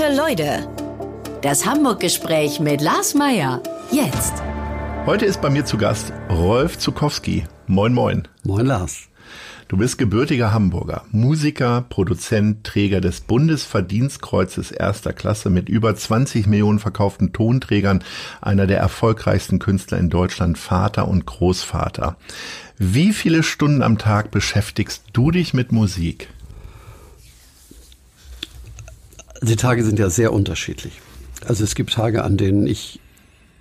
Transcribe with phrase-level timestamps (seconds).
[0.00, 0.66] Gute Leute.
[1.42, 3.62] Das Hamburg-Gespräch mit Lars Meier.
[3.90, 4.32] Jetzt.
[5.04, 7.44] Heute ist bei mir zu Gast Rolf Zukowski.
[7.66, 8.26] Moin, moin.
[8.42, 9.08] Moin, Lars.
[9.68, 16.78] Du bist gebürtiger Hamburger, Musiker, Produzent, Träger des Bundesverdienstkreuzes erster Klasse mit über 20 Millionen
[16.78, 18.02] verkauften Tonträgern,
[18.40, 22.16] einer der erfolgreichsten Künstler in Deutschland, Vater und Großvater.
[22.78, 26.30] Wie viele Stunden am Tag beschäftigst du dich mit Musik?
[29.42, 31.00] Die Tage sind ja sehr unterschiedlich.
[31.46, 33.00] Also es gibt Tage, an denen ich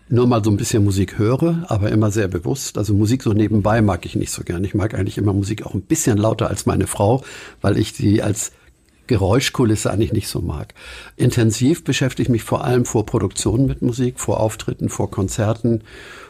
[0.10, 2.78] nur mal so ein bisschen Musik höre, aber immer sehr bewusst.
[2.78, 4.64] Also Musik so nebenbei mag ich nicht so gern.
[4.64, 7.24] Ich mag eigentlich immer Musik auch ein bisschen lauter als meine Frau,
[7.62, 8.52] weil ich sie als
[9.08, 10.74] Geräuschkulisse eigentlich nicht so mag.
[11.16, 15.82] Intensiv beschäftige ich mich vor allem vor Produktionen mit Musik, vor Auftritten, vor Konzerten.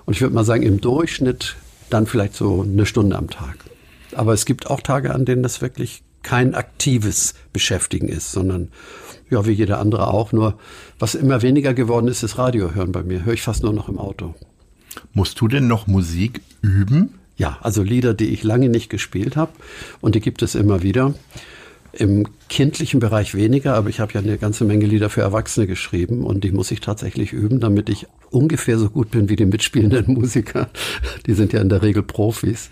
[0.05, 1.55] Und ich würde mal sagen, im Durchschnitt
[1.89, 3.57] dann vielleicht so eine Stunde am Tag.
[4.13, 8.69] Aber es gibt auch Tage, an denen das wirklich kein aktives Beschäftigen ist, sondern
[9.29, 10.31] ja, wie jeder andere auch.
[10.31, 10.57] Nur
[10.97, 13.25] was immer weniger geworden ist, ist Radio hören bei mir.
[13.25, 14.35] Höre ich fast nur noch im Auto.
[15.13, 17.15] Musst du denn noch Musik üben?
[17.37, 19.51] Ja, also Lieder, die ich lange nicht gespielt habe
[20.01, 21.13] und die gibt es immer wieder.
[21.91, 26.23] Im kindlichen Bereich weniger, aber ich habe ja eine ganze Menge Lieder für Erwachsene geschrieben
[26.23, 30.13] und die muss ich tatsächlich üben, damit ich ungefähr so gut bin wie die mitspielenden
[30.13, 30.69] Musiker.
[31.25, 32.69] Die sind ja in der Regel Profis.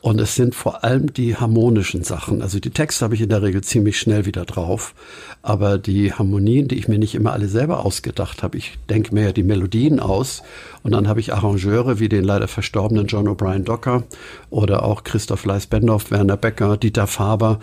[0.00, 2.40] Und es sind vor allem die harmonischen Sachen.
[2.40, 4.94] Also die Texte habe ich in der Regel ziemlich schnell wieder drauf.
[5.42, 9.24] Aber die Harmonien, die ich mir nicht immer alle selber ausgedacht habe, ich denke mir
[9.24, 10.42] ja die Melodien aus.
[10.84, 14.04] Und dann habe ich Arrangeure wie den leider verstorbenen John O'Brien Docker
[14.50, 17.58] oder auch Christoph Leis-Bendorf, Werner Becker, Dieter Faber.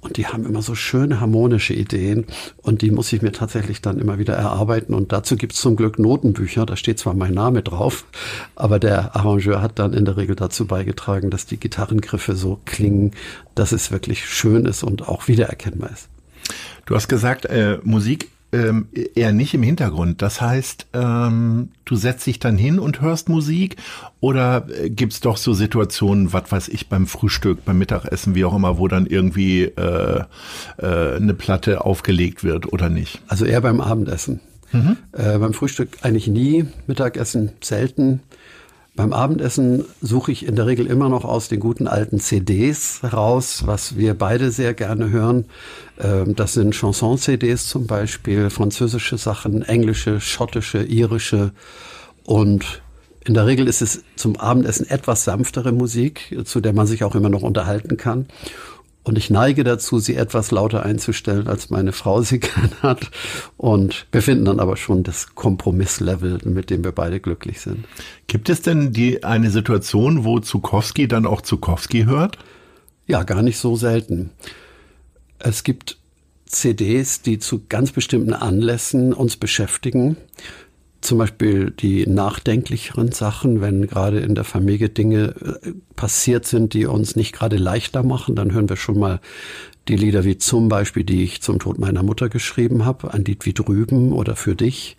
[0.00, 2.26] Und die haben immer so schöne harmonische Ideen
[2.62, 4.94] und die muss ich mir tatsächlich dann immer wieder erarbeiten.
[4.94, 8.04] Und dazu gibt es zum Glück Notenbücher, da steht zwar mein Name drauf,
[8.54, 13.12] aber der Arrangeur hat dann in der Regel dazu beigetragen, dass die Gitarrengriffe so klingen,
[13.54, 16.08] dass es wirklich schön ist und auch wiedererkennbar ist.
[16.84, 20.22] Du hast gesagt, äh, Musik ähm, eher nicht im Hintergrund.
[20.22, 23.76] Das heißt, ähm, du setzt dich dann hin und hörst Musik
[24.20, 28.54] oder äh, gibt's doch so Situationen, was weiß ich, beim Frühstück, beim Mittagessen, wie auch
[28.54, 30.24] immer, wo dann irgendwie äh,
[30.78, 33.20] äh, eine Platte aufgelegt wird oder nicht?
[33.28, 34.40] Also eher beim Abendessen.
[34.72, 34.96] Mhm.
[35.12, 38.20] Äh, beim Frühstück eigentlich nie, Mittagessen selten.
[38.96, 43.66] Beim Abendessen suche ich in der Regel immer noch aus den guten alten CDs heraus,
[43.66, 45.44] was wir beide sehr gerne hören.
[46.00, 51.52] Ähm, das sind Chanson-CDs zum Beispiel, französische Sachen, englische, schottische, irische
[52.24, 52.82] und
[53.26, 57.16] in der Regel ist es zum Abendessen etwas sanftere Musik, zu der man sich auch
[57.16, 58.26] immer noch unterhalten kann.
[59.06, 63.12] Und ich neige dazu, sie etwas lauter einzustellen, als meine Frau sie gern hat.
[63.56, 67.84] Und wir finden dann aber schon das Kompromisslevel, mit dem wir beide glücklich sind.
[68.26, 72.38] Gibt es denn die, eine Situation, wo Zukowski dann auch Zukowski hört?
[73.06, 74.30] Ja, gar nicht so selten.
[75.38, 75.98] Es gibt
[76.46, 80.16] CDs, die zu ganz bestimmten Anlässen uns beschäftigen
[81.00, 86.86] zum Beispiel die nachdenklicheren Sachen, wenn gerade in der Familie Dinge äh, passiert sind, die
[86.86, 89.20] uns nicht gerade leichter machen, dann hören wir schon mal
[89.88, 93.46] die Lieder wie zum Beispiel, die ich zum Tod meiner Mutter geschrieben habe, ein Lied
[93.46, 94.96] wie drüben oder für dich.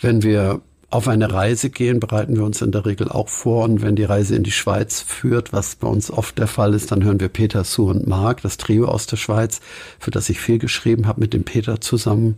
[0.00, 3.64] Wenn wir auf eine Reise gehen, bereiten wir uns in der Regel auch vor.
[3.64, 6.92] Und wenn die Reise in die Schweiz führt, was bei uns oft der Fall ist,
[6.92, 9.60] dann hören wir Peter, Sue und Mark, das Trio aus der Schweiz,
[9.98, 12.36] für das ich viel geschrieben habe mit dem Peter zusammen.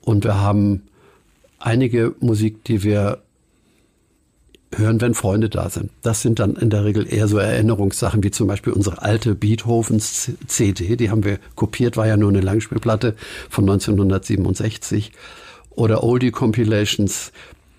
[0.00, 0.82] Und wir haben
[1.66, 3.22] einige Musik, die wir
[4.72, 5.90] hören, wenn Freunde da sind.
[6.02, 10.30] Das sind dann in der Regel eher so Erinnerungssachen, wie zum Beispiel unsere alte Beethovens
[10.46, 13.16] CD, die haben wir kopiert, war ja nur eine Langspielplatte
[13.50, 15.12] von 1967.
[15.70, 17.32] Oder Oldie Compilations,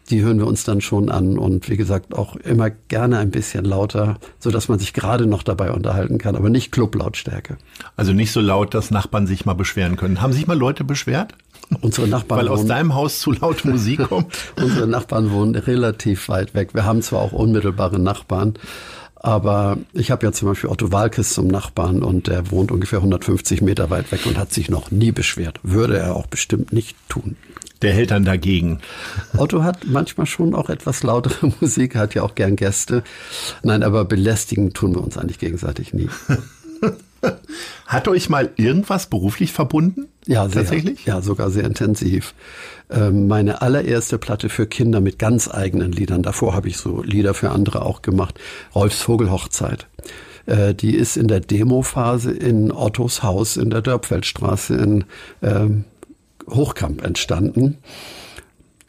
[0.10, 3.66] die hören wir uns dann schon an und wie gesagt auch immer gerne ein bisschen
[3.66, 7.58] lauter, so dass man sich gerade noch dabei unterhalten kann, aber nicht Clublautstärke.
[7.96, 10.22] Also nicht so laut, dass Nachbarn sich mal beschweren können.
[10.22, 11.34] Haben sich mal Leute beschwert?
[11.82, 14.28] Unsere Nachbarn Weil aus wohnen, deinem Haus zu laut Musik kommt.
[14.56, 16.74] unsere Nachbarn wohnen relativ weit weg.
[16.74, 18.54] Wir haben zwar auch unmittelbare Nachbarn,
[19.16, 23.62] aber ich habe ja zum Beispiel Otto Walkes zum Nachbarn und der wohnt ungefähr 150
[23.62, 25.60] Meter weit weg und hat sich noch nie beschwert.
[25.64, 27.36] Würde er auch bestimmt nicht tun.
[27.82, 28.80] Der hält dann dagegen.
[29.38, 33.04] Otto hat manchmal schon auch etwas lautere Musik, hat ja auch gern Gäste.
[33.64, 36.10] Nein, aber belästigen tun wir uns eigentlich gegenseitig nie.
[37.88, 40.08] Hat euch mal irgendwas beruflich verbunden?
[40.28, 41.06] Ja, sehr, tatsächlich.
[41.06, 42.34] Ja, sogar sehr intensiv.
[42.90, 46.22] Ähm, meine allererste Platte für Kinder mit ganz eigenen Liedern.
[46.22, 48.40] Davor habe ich so Lieder für andere auch gemacht.
[48.76, 49.88] Rolfs Vogelhochzeit.
[50.46, 55.06] Äh, die ist in der Demophase in Ottos Haus in der Dörpfeldstraße in
[55.42, 55.86] ähm,
[56.50, 57.78] Hochkamp entstanden.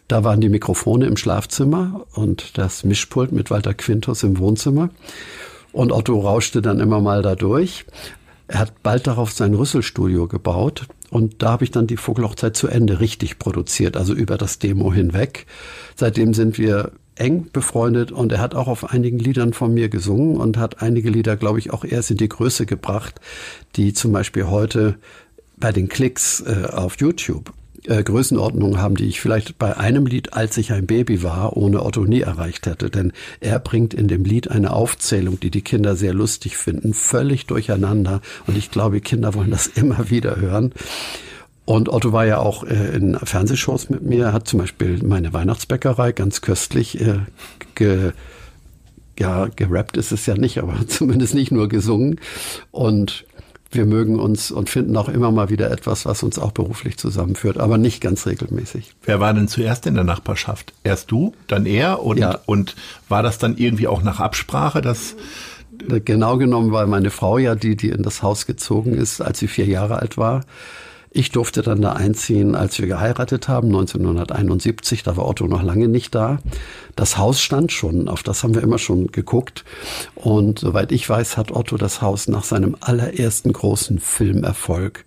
[0.09, 4.91] Da waren die Mikrofone im Schlafzimmer und das Mischpult mit Walter Quintus im Wohnzimmer.
[5.73, 7.85] Und Otto rauschte dann immer mal da durch.
[8.47, 12.69] Er hat bald darauf sein Rüsselstudio gebaut Und da habe ich dann die Vogelhochzeit zu
[12.69, 15.47] Ende richtig produziert, also über das Demo hinweg.
[15.95, 20.37] Seitdem sind wir eng befreundet und er hat auch auf einigen Liedern von mir gesungen
[20.37, 23.21] und hat einige Lieder, glaube ich, auch erst in die Größe gebracht,
[23.77, 24.97] die zum Beispiel heute
[25.59, 27.53] bei den Klicks äh, auf YouTube
[27.85, 31.85] äh, Größenordnungen haben, die ich vielleicht bei einem Lied, als ich ein Baby war, ohne
[31.85, 32.91] Otto nie erreicht hätte.
[32.91, 37.47] Denn er bringt in dem Lied eine Aufzählung, die die Kinder sehr lustig finden, völlig
[37.47, 38.21] durcheinander.
[38.47, 40.73] Und ich glaube, Kinder wollen das immer wieder hören.
[41.65, 46.13] Und Otto war ja auch äh, in Fernsehshows mit mir, hat zum Beispiel meine Weihnachtsbäckerei
[46.13, 47.21] ganz köstlich äh,
[47.75, 48.13] ge,
[49.19, 52.21] ja, gerappt ist es ja nicht, aber zumindest nicht nur gesungen.
[52.71, 53.27] Und
[53.71, 57.59] wir mögen uns und finden auch immer mal wieder etwas, was uns auch beruflich zusammenführt,
[57.59, 58.95] aber nicht ganz regelmäßig.
[59.03, 60.73] Wer war denn zuerst in der Nachbarschaft?
[60.85, 62.39] Erst du, dann er und, ja.
[62.47, 62.77] und
[63.09, 65.17] war das dann irgendwie auch nach Absprache, dass
[66.05, 69.49] Genau genommen war meine Frau ja die, die in das Haus gezogen ist, als sie
[69.49, 70.45] vier Jahre alt war.
[71.11, 75.03] Ich durfte dann da einziehen, als wir geheiratet haben, 1971.
[75.03, 76.39] Da war Otto noch lange nicht da.
[76.97, 79.65] Das Haus stand schon, auf das haben wir immer schon geguckt.
[80.15, 85.07] Und soweit ich weiß, hat Otto das Haus nach seinem allerersten großen Filmerfolg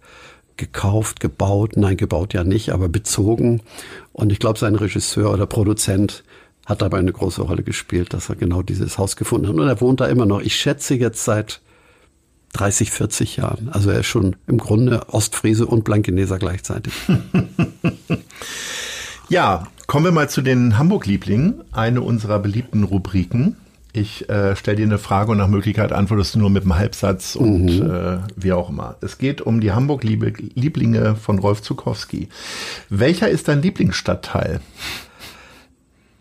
[0.57, 3.61] gekauft, gebaut, nein, gebaut ja nicht, aber bezogen.
[4.13, 6.23] Und ich glaube, sein Regisseur oder Produzent
[6.65, 9.55] hat dabei eine große Rolle gespielt, dass er genau dieses Haus gefunden hat.
[9.55, 10.41] Und er wohnt da immer noch.
[10.41, 11.61] Ich schätze jetzt seit
[12.53, 13.69] 30, 40 Jahren.
[13.71, 16.93] Also er ist schon im Grunde Ostfriese und Blankeneser gleichzeitig.
[19.29, 23.55] ja, kommen wir mal zu den Hamburg-Lieblingen, eine unserer beliebten Rubriken.
[23.93, 27.35] Ich äh, stelle dir eine Frage und nach Möglichkeit antwortest du nur mit einem Halbsatz
[27.35, 27.91] und mhm.
[27.91, 28.95] äh, wie auch immer.
[29.01, 32.29] Es geht um die Hamburg-Lieblinge von Rolf Zukowski.
[32.89, 34.61] Welcher ist dein Lieblingsstadtteil?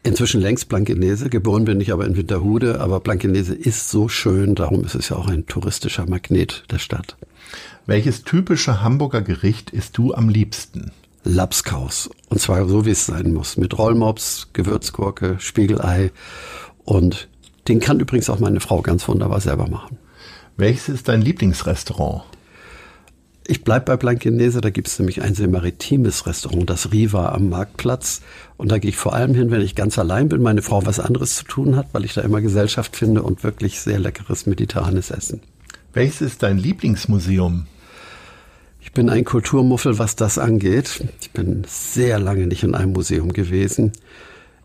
[0.03, 1.29] Inzwischen längst Blankenese.
[1.29, 5.17] Geboren bin ich aber in Winterhude, aber Blankenese ist so schön, darum ist es ja
[5.17, 7.17] auch ein touristischer Magnet der Stadt.
[7.87, 10.93] Welches typische Hamburger Gericht isst du am liebsten?
[11.25, 12.09] Lapskaus.
[12.31, 13.59] Und zwar so, wie es sein muss.
[13.59, 16.13] Mit Rollmops, Gewürzgurke, Spiegelei.
[16.85, 17.29] Und
[17.69, 19.99] den kann übrigens auch meine Frau ganz wunderbar selber machen.
[20.57, 22.23] Welches ist dein Lieblingsrestaurant?
[23.47, 27.49] Ich bleibe bei Blankenese, da gibt es nämlich ein sehr maritimes Restaurant, das Riva am
[27.49, 28.21] Marktplatz.
[28.57, 31.01] Und da gehe ich vor allem hin, wenn ich ganz allein bin, meine Frau was
[31.01, 35.11] anderes zu tun hat, weil ich da immer Gesellschaft finde und wirklich sehr leckeres mediterranes
[35.11, 35.41] Essen.
[35.93, 37.67] Welches ist dein Lieblingsmuseum?
[38.81, 41.05] Ich bin ein Kulturmuffel, was das angeht.
[41.21, 43.93] Ich bin sehr lange nicht in einem Museum gewesen.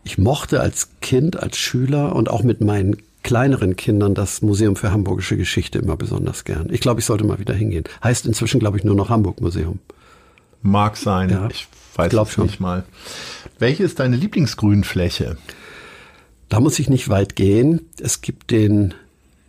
[0.04, 2.96] Ich mochte als Kind, als Schüler und auch mit meinen
[3.26, 6.68] kleineren Kindern das Museum für Hamburgische Geschichte immer besonders gern.
[6.70, 7.82] Ich glaube, ich sollte mal wieder hingehen.
[8.02, 9.80] Heißt inzwischen, glaube ich, nur noch Hamburg Museum.
[10.62, 11.30] Mag sein.
[11.30, 12.46] Ja, ich weiß ich es schon.
[12.46, 12.84] nicht mal.
[13.58, 15.38] Welche ist deine Lieblingsgrünfläche?
[16.48, 17.80] Da muss ich nicht weit gehen.
[18.00, 18.94] Es gibt den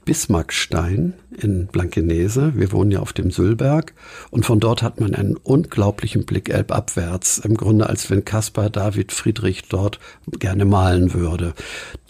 [0.05, 2.53] Bismarckstein in Blankenese.
[2.55, 3.93] Wir wohnen ja auf dem Sülberg
[4.31, 7.37] und von dort hat man einen unglaublichen Blick elbabwärts.
[7.37, 9.99] Im Grunde, als wenn Caspar David Friedrich dort
[10.39, 11.53] gerne malen würde.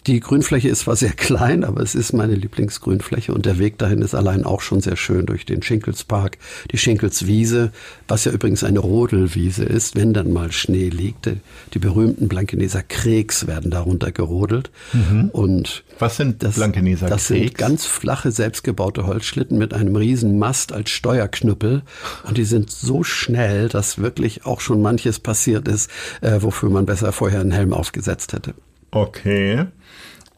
[0.08, 4.02] Die Grünfläche ist zwar sehr klein, aber es ist meine Lieblingsgrünfläche und der Weg dahin
[4.02, 6.38] ist allein auch schon sehr schön durch den Schinkelspark,
[6.72, 7.74] die Schinkelswiese,
[8.08, 11.30] was ja übrigens eine Rodelwiese ist, wenn dann mal Schnee liegt.
[11.74, 14.72] Die berühmten Blankeneser Kreeks werden darunter gerodelt.
[14.94, 15.30] Mhm.
[15.34, 17.42] Und was sind das, Blankeneser Das Kreeks?
[17.42, 21.82] sind ganz flache, selbstgebaute Holzschlitten mit einem riesen Mast als Steuerknüppel
[22.26, 25.92] und die sind so schnell, dass wirklich auch schon manches passiert ist,
[26.22, 28.54] äh, wofür man besser vorher einen Helm aufgesetzt hätte.
[28.92, 29.66] Okay.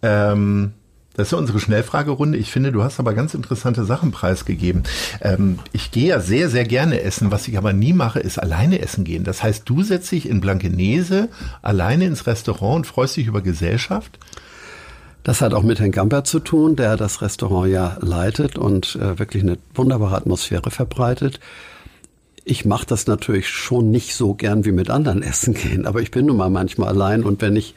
[0.02, 0.74] Ähm,
[1.20, 2.38] das ist ja unsere Schnellfragerunde.
[2.38, 4.84] Ich finde, du hast aber ganz interessante Sachen preisgegeben.
[5.20, 7.30] Ähm, ich gehe ja sehr, sehr gerne essen.
[7.30, 9.26] Was ich aber nie mache, ist alleine essen gehen.
[9.26, 11.28] Das heißt, du setzt dich in Blankenese
[11.62, 14.18] alleine ins Restaurant und freust dich über Gesellschaft?
[15.24, 19.20] Das hat auch mit Herrn Gamper zu tun, der das Restaurant ja leitet und äh,
[19.20, 21.42] wirklich eine wunderbare Atmosphäre verbreitet.
[22.46, 26.12] Ich mache das natürlich schon nicht so gern wie mit anderen essen gehen, aber ich
[26.12, 27.76] bin nun mal manchmal allein und wenn ich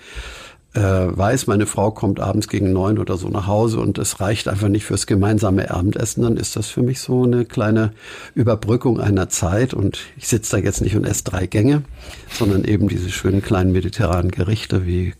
[0.74, 4.48] äh, weiß, meine Frau kommt abends gegen neun oder so nach Hause und es reicht
[4.48, 7.92] einfach nicht fürs gemeinsame Abendessen, dann ist das für mich so eine kleine
[8.34, 11.82] Überbrückung einer Zeit und ich sitze da jetzt nicht und esse drei Gänge,
[12.30, 15.14] sondern eben diese schönen kleinen mediterranen Gerichte wie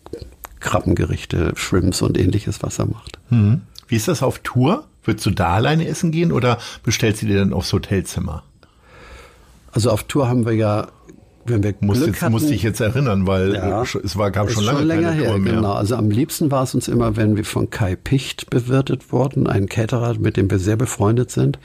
[0.61, 3.18] Krabbengerichte, Shrimps und ähnliches, was er macht.
[3.28, 3.62] Hm.
[3.88, 4.85] Wie ist das auf Tour?
[5.04, 8.44] Würdest du da alleine essen gehen oder bestellst du dir dann aufs Hotelzimmer?
[9.73, 10.88] Also auf Tour haben wir ja
[11.44, 14.50] wenn wir muss Glück jetzt, hatten, musste ich jetzt erinnern, weil ja, es war, gab
[14.50, 15.54] schon lange schon länger her, mehr.
[15.54, 15.72] Genau.
[15.72, 19.68] Also am liebsten war es uns immer, wenn wir von Kai Picht bewirtet wurden, ein
[19.68, 21.58] Caterer, mit dem wir sehr befreundet sind.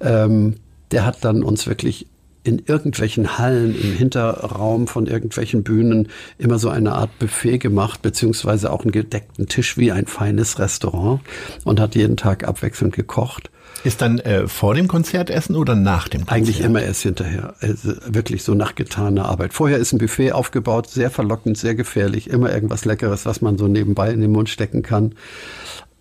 [0.00, 0.56] Ähm,
[0.90, 2.06] der hat dann uns wirklich
[2.42, 8.72] in irgendwelchen Hallen im Hinterraum von irgendwelchen Bühnen immer so eine Art Buffet gemacht, beziehungsweise
[8.72, 11.20] auch einen gedeckten Tisch wie ein feines Restaurant
[11.64, 13.50] und hat jeden Tag abwechselnd gekocht.
[13.82, 16.36] Ist dann äh, vor dem Konzert essen oder nach dem Konzert?
[16.36, 17.54] Eigentlich immer erst hinterher.
[17.60, 19.54] Also wirklich so nach getaner Arbeit.
[19.54, 23.68] Vorher ist ein Buffet aufgebaut, sehr verlockend, sehr gefährlich, immer irgendwas Leckeres, was man so
[23.68, 25.14] nebenbei in den Mund stecken kann.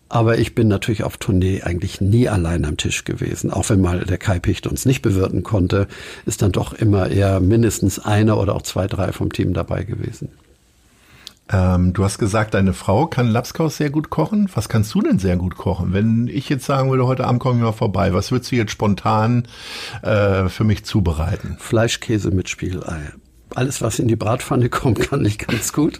[0.09, 3.51] Aber ich bin natürlich auf Tournee eigentlich nie allein am Tisch gewesen.
[3.51, 5.87] Auch wenn mal der Kai Picht uns nicht bewirten konnte,
[6.25, 10.29] ist dann doch immer eher mindestens einer oder auch zwei, drei vom Team dabei gewesen.
[11.51, 14.49] Ähm, du hast gesagt, deine Frau kann Lapskaus sehr gut kochen.
[14.53, 15.93] Was kannst du denn sehr gut kochen?
[15.93, 18.71] Wenn ich jetzt sagen würde, heute Abend komme ich mal vorbei, was würdest du jetzt
[18.71, 19.47] spontan
[20.03, 21.57] äh, für mich zubereiten?
[21.59, 23.13] Fleischkäse mit Spiegelei
[23.59, 25.99] alles, was in die Bratpfanne kommt, kann ich ganz gut.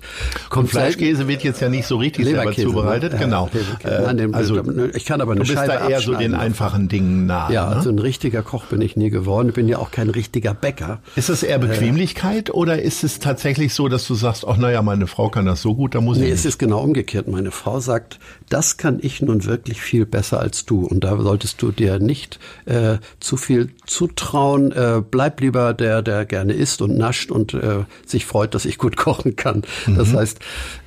[0.50, 3.20] Kommt Fleischkäse wird jetzt ja nicht so richtig selber zubereitet, ne?
[3.20, 3.50] genau.
[3.84, 4.62] Ja, Nein, den, also
[4.94, 7.52] ich kann aber eine du bist Scheibe da eher so den einfachen Dingen nah.
[7.52, 7.76] Ja, ne?
[7.76, 9.50] also ein richtiger Koch bin ich nie geworden.
[9.50, 11.02] Ich bin ja auch kein richtiger Bäcker.
[11.18, 14.56] Ist das eher äh, Bequemlichkeit äh, oder ist es tatsächlich so, dass du sagst, ach
[14.56, 16.80] naja, meine Frau kann das so gut, da muss nee, ich Nee, es ist genau
[16.80, 17.28] umgekehrt.
[17.28, 20.86] Meine Frau sagt, das kann ich nun wirklich viel besser als du.
[20.86, 24.72] Und da solltest du dir nicht äh, zu viel zutrauen.
[24.72, 28.78] Äh, bleib lieber der, der gerne isst und nascht und äh, sich freut, dass ich
[28.78, 29.64] gut kochen kann.
[29.86, 29.96] Mhm.
[29.96, 30.40] Das heißt,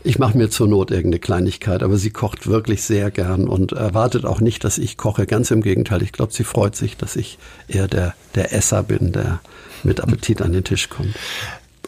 [0.05, 4.25] ich mache mir zur Not irgendeine Kleinigkeit, aber sie kocht wirklich sehr gern und erwartet
[4.25, 5.27] auch nicht, dass ich koche.
[5.27, 6.03] Ganz im Gegenteil.
[6.03, 7.39] Ich glaube, sie freut sich, dass ich
[7.69, 9.41] eher der, der Esser bin, der
[9.83, 11.15] mit Appetit an den Tisch kommt.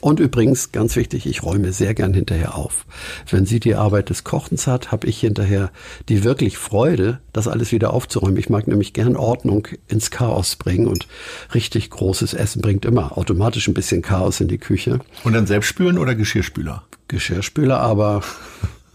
[0.05, 2.85] Und übrigens, ganz wichtig, ich räume sehr gern hinterher auf.
[3.31, 5.71] Wenn sie die Arbeit des Kochens hat, habe ich hinterher
[6.11, 8.37] die wirklich Freude, das alles wieder aufzuräumen.
[8.37, 11.09] Ich mag nämlich gern Ordnung ins Chaos bringen und
[11.55, 14.99] richtig großes Essen bringt immer automatisch ein bisschen Chaos in die Küche.
[15.23, 16.85] Und dann selbst spülen oder Geschirrspüler?
[17.09, 18.21] Geschirrspüler, aber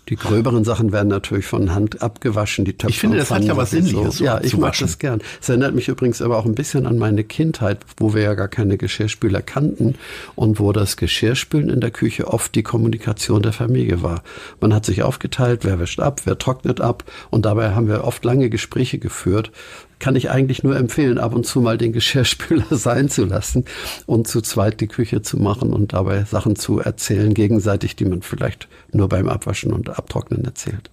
[0.09, 2.89] die gröberen Sachen werden natürlich von Hand abgewaschen, die Töpfe.
[2.89, 4.17] Ich finde, das hat ja was Sinnliches.
[4.17, 4.23] So.
[4.23, 4.87] Ja, ich mag waschen.
[4.87, 5.21] das gern.
[5.39, 8.47] Es erinnert mich übrigens aber auch ein bisschen an meine Kindheit, wo wir ja gar
[8.47, 9.95] keine Geschirrspüler kannten
[10.35, 14.23] und wo das Geschirrspülen in der Küche oft die Kommunikation der Familie war.
[14.59, 18.25] Man hat sich aufgeteilt, wer wäscht ab, wer trocknet ab und dabei haben wir oft
[18.25, 19.51] lange Gespräche geführt,
[19.99, 23.65] kann ich eigentlich nur empfehlen, ab und zu mal den Geschirrspüler sein zu lassen
[24.05, 28.21] und zu zweit die Küche zu machen und dabei Sachen zu erzählen, gegenseitig, die man
[28.21, 30.89] vielleicht nur beim Abwaschen und Abtrocknen erzählt.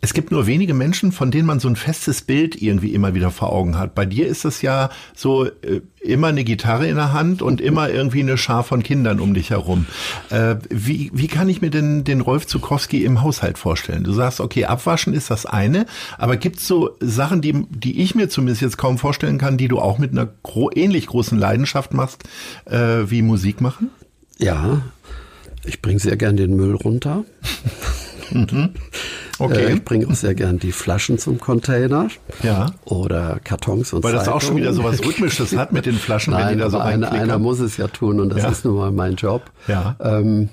[0.00, 3.30] Es gibt nur wenige Menschen, von denen man so ein festes Bild irgendwie immer wieder
[3.30, 3.94] vor Augen hat.
[3.94, 7.90] Bei dir ist es ja so äh, immer eine Gitarre in der Hand und immer
[7.90, 9.86] irgendwie eine Schar von Kindern um dich herum.
[10.30, 14.04] Äh, wie, wie kann ich mir denn den Rolf Zukowski im Haushalt vorstellen?
[14.04, 18.14] Du sagst, okay, abwaschen ist das eine, aber gibt es so Sachen, die, die ich
[18.14, 21.92] mir zumindest jetzt kaum vorstellen kann, die du auch mit einer gro ähnlich großen Leidenschaft
[21.92, 22.24] machst,
[22.64, 23.90] äh, wie Musik machen?
[24.38, 24.82] Ja,
[25.64, 27.24] ich bringe sehr gern den Müll runter.
[28.30, 28.70] mhm.
[29.40, 29.64] Okay.
[29.64, 32.08] Äh, ich bringe auch sehr gern die Flaschen zum Container.
[32.42, 32.66] Ja.
[32.84, 34.36] Oder Kartons und Weil das Zeitungen.
[34.36, 36.78] auch schon wieder so was Rhythmisches hat mit den Flaschen, Nein, wenn die da so
[36.78, 38.48] einer, einer muss es ja tun und das ja.
[38.50, 39.42] ist nun mal mein Job.
[39.66, 39.96] Ja.
[40.00, 40.50] Ähm,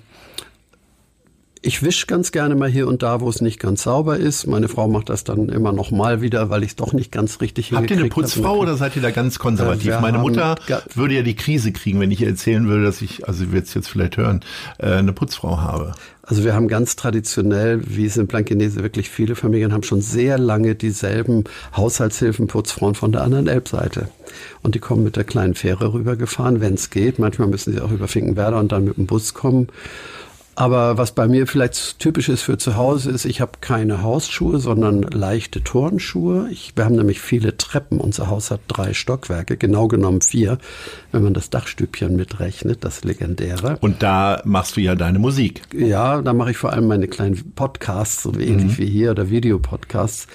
[1.62, 4.48] ich wische ganz gerne mal hier und da, wo es nicht ganz sauber ist.
[4.48, 7.42] Meine Frau macht das dann immer noch mal wieder, weil ich es doch nicht ganz
[7.42, 9.94] richtig Habt ihr eine Putzfrau oder seid ihr da ganz konservativ?
[9.94, 10.56] Äh, Meine Mutter
[10.94, 13.66] würde ja die Krise kriegen, wenn ich ihr erzählen würde, dass ich, also sie wird
[13.66, 14.42] es jetzt vielleicht hören,
[14.78, 15.94] äh, eine Putzfrau habe.
[16.24, 20.38] Also wir haben ganz traditionell, wie es in Blankenese wirklich viele Familien haben, schon sehr
[20.38, 21.46] lange dieselben
[21.76, 24.10] Haushaltshilfen, Putzfrauen von der anderen Elbseite.
[24.62, 27.18] Und die kommen mit der kleinen Fähre rübergefahren, wenn es geht.
[27.18, 29.70] Manchmal müssen sie auch über Finkenwerder und dann mit dem Bus kommen.
[30.58, 34.58] Aber was bei mir vielleicht typisch ist für zu Hause ist, ich habe keine Hausschuhe,
[34.58, 36.50] sondern leichte Turnschuhe.
[36.50, 38.00] Ich, wir haben nämlich viele Treppen.
[38.00, 40.58] Unser Haus hat drei Stockwerke, genau genommen vier,
[41.12, 43.78] wenn man das Dachstübchen mitrechnet, das legendäre.
[43.82, 45.62] Und da machst du ja deine Musik.
[45.76, 48.78] Ja, da mache ich vor allem meine kleinen Podcasts, so ähnlich mhm.
[48.80, 50.26] wie hier oder Videopodcasts.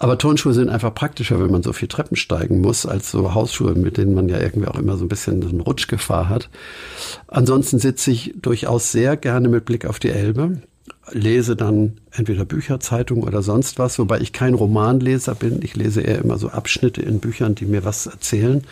[0.00, 3.74] Aber Turnschuhe sind einfach praktischer, wenn man so viel Treppen steigen muss, als so Hausschuhe,
[3.74, 6.48] mit denen man ja irgendwie auch immer so ein bisschen eine Rutschgefahr hat.
[7.28, 10.62] Ansonsten sitze ich durchaus sehr gerne mit Blick auf die Elbe,
[11.12, 15.60] lese dann entweder Bücher, Zeitungen oder sonst was, wobei ich kein Romanleser bin.
[15.62, 18.64] Ich lese eher immer so Abschnitte in Büchern, die mir was erzählen.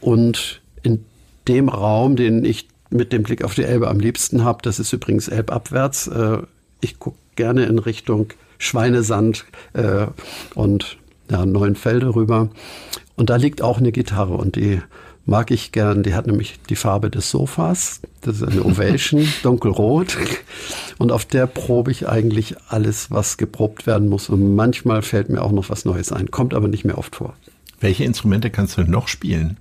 [0.00, 1.04] Und in
[1.48, 4.92] dem Raum, den ich mit dem Blick auf die Elbe am liebsten habe, das ist
[4.92, 6.06] übrigens elbabwärts.
[6.06, 6.38] Äh,
[6.80, 10.06] ich gucke gerne in Richtung Schweinesand äh,
[10.54, 10.98] und
[11.30, 12.50] ja, Neuenfelde rüber.
[13.16, 14.80] Und da liegt auch eine Gitarre und die
[15.28, 16.02] mag ich gern.
[16.02, 18.00] Die hat nämlich die Farbe des Sofas.
[18.22, 20.16] Das ist eine Ovation, dunkelrot.
[20.98, 24.28] Und auf der probe ich eigentlich alles, was geprobt werden muss.
[24.28, 26.30] Und manchmal fällt mir auch noch was Neues ein.
[26.30, 27.34] Kommt aber nicht mehr oft vor.
[27.80, 29.58] Welche Instrumente kannst du noch spielen?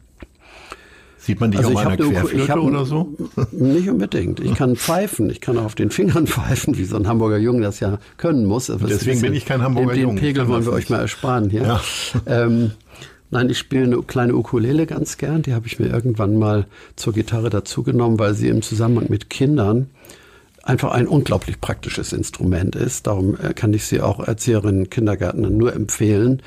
[1.27, 3.13] Sieht man dich also auf einer Querflöte hab, oder so?
[3.51, 4.39] Nicht unbedingt.
[4.39, 5.29] Ich kann pfeifen.
[5.29, 8.69] Ich kann auf den Fingern pfeifen, wie so ein Hamburger Junge das ja können muss.
[8.69, 10.15] Aber Deswegen bin ich kein Hamburger den, Junge.
[10.15, 11.63] Den Pegel wollen wir euch mal ersparen hier.
[11.63, 11.81] Ja.
[12.25, 12.71] Ähm,
[13.29, 15.41] Nein, ich spiele eine kleine Ukulele ganz gern.
[15.41, 16.65] Die habe ich mir irgendwann mal
[16.95, 19.89] zur Gitarre dazugenommen, weil sie im Zusammenhang mit Kindern
[20.63, 23.05] einfach ein unglaublich praktisches Instrument ist.
[23.07, 26.41] Darum äh, kann ich sie auch Erzieherinnen, Kindergärtnern nur empfehlen.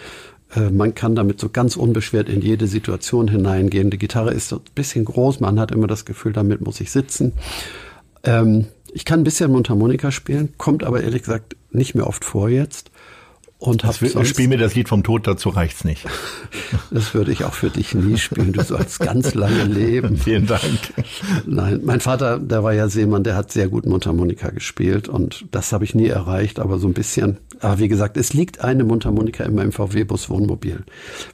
[0.55, 3.91] Äh, man kann damit so ganz unbeschwert in jede Situation hineingehen.
[3.91, 6.91] Die Gitarre ist so ein bisschen groß, man hat immer das Gefühl, damit muss ich
[6.91, 7.33] sitzen.
[8.25, 12.49] Ähm, ich kann ein bisschen Mundharmonika spielen, kommt aber ehrlich gesagt nicht mehr oft vor
[12.49, 12.91] jetzt.
[13.61, 16.07] Und hab sonst, spiel mir das Lied vom Tod, dazu reicht's nicht.
[16.93, 18.53] Das würde ich auch für dich nie spielen.
[18.53, 20.17] Du sollst ganz lange leben.
[20.25, 20.63] Vielen Dank.
[21.47, 25.73] Nein, mein Vater, der war ja Seemann, der hat sehr gut Mundharmonika gespielt und das
[25.73, 27.39] habe ich nie erreicht, aber so ein bisschen.
[27.61, 30.85] Aber wie gesagt, es liegt eine Mundharmonika in meinem VW-Bus Wohnmobil.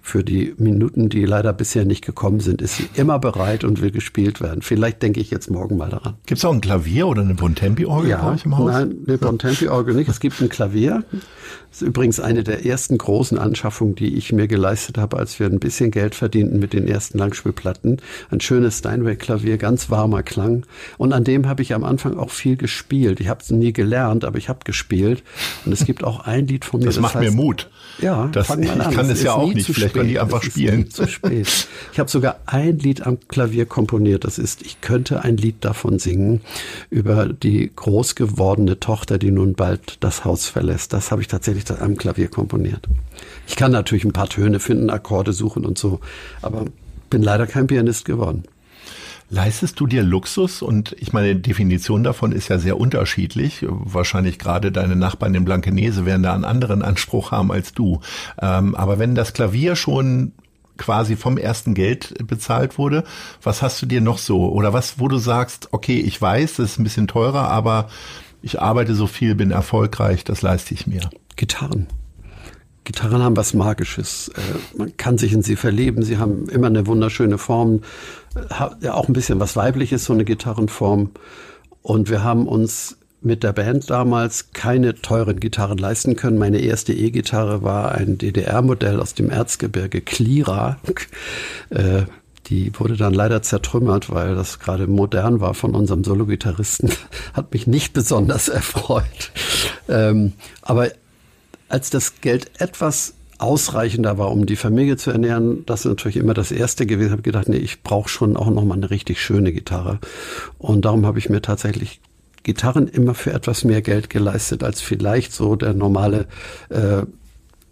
[0.02, 3.90] Für die Minuten, die leider bisher nicht gekommen sind, ist sie immer bereit und will
[3.90, 4.62] gespielt werden.
[4.62, 6.14] Vielleicht denke ich jetzt morgen mal daran.
[6.26, 8.72] Gibt es auch ein Klavier oder eine Bontempi-Orgel ja, bei euch im Haus?
[8.72, 10.08] Nein, eine Bontempi-Orgel nicht.
[10.08, 11.04] Es gibt ein Klavier.
[11.70, 15.46] Das ist übrigens eine der ersten großen Anschaffungen, die ich mir geleistet habe, als wir
[15.46, 18.00] ein bisschen Geld verdienten mit den ersten Langspielplatten.
[18.30, 20.64] Ein schönes Steinway-Klavier, ganz warmer Klang.
[20.98, 23.20] Und an dem habe ich am Anfang auch viel gespielt.
[23.20, 25.22] Ich habe es nie gelernt, aber ich habe gespielt.
[25.64, 26.86] Und es gibt auch ein Lied von mir.
[26.86, 27.68] Das, das macht heißt, mir Mut.
[27.98, 28.94] Ja, das, ich an.
[28.94, 29.66] kann es ja auch nicht.
[29.66, 30.90] Vielleicht kann ich einfach spielen.
[30.90, 31.68] Zu spät.
[31.92, 34.24] Ich habe sogar ein Lied am Klavier komponiert.
[34.24, 36.40] Das ist, ich könnte ein Lied davon singen
[36.90, 40.92] über die groß gewordene Tochter, die nun bald das Haus verlässt.
[40.92, 42.86] Das habe ich tatsächlich am Klavier komponiert.
[43.46, 46.00] Ich kann natürlich ein paar Töne finden, Akkorde suchen und so,
[46.42, 46.66] aber
[47.10, 48.44] bin leider kein Pianist geworden.
[49.28, 50.62] Leistest du dir Luxus?
[50.62, 53.64] Und ich meine, die Definition davon ist ja sehr unterschiedlich.
[53.68, 58.00] Wahrscheinlich gerade deine Nachbarn in Blankenese werden da einen anderen Anspruch haben als du.
[58.40, 60.32] Ähm, aber wenn das Klavier schon
[60.76, 63.02] quasi vom ersten Geld bezahlt wurde,
[63.42, 64.48] was hast du dir noch so?
[64.50, 67.88] Oder was, wo du sagst, okay, ich weiß, das ist ein bisschen teurer, aber
[68.42, 71.00] ich arbeite so viel, bin erfolgreich, das leiste ich mir.
[71.34, 71.88] Gitarren.
[72.86, 74.30] Gitarren haben was Magisches.
[74.36, 76.02] Äh, man kann sich in sie verlieben.
[76.02, 77.82] Sie haben immer eine wunderschöne Form.
[78.80, 81.10] Ja, auch ein bisschen was Weibliches, so eine Gitarrenform.
[81.82, 86.38] Und wir haben uns mit der Band damals keine teuren Gitarren leisten können.
[86.38, 90.78] Meine erste E-Gitarre war ein DDR-Modell aus dem Erzgebirge, Klira.
[91.70, 92.02] Äh,
[92.46, 96.90] die wurde dann leider zertrümmert, weil das gerade modern war von unserem Solo-Gitarristen.
[97.32, 99.32] Hat mich nicht besonders erfreut.
[99.88, 100.90] Ähm, aber
[101.68, 106.34] als das Geld etwas ausreichender war, um die Familie zu ernähren, das ist natürlich immer
[106.34, 107.08] das Erste gewesen.
[107.08, 109.98] Ich habe gedacht, nee, ich brauche schon auch noch mal eine richtig schöne Gitarre.
[110.58, 112.00] Und darum habe ich mir tatsächlich
[112.44, 116.26] Gitarren immer für etwas mehr Geld geleistet, als vielleicht so der normale
[116.70, 117.02] äh,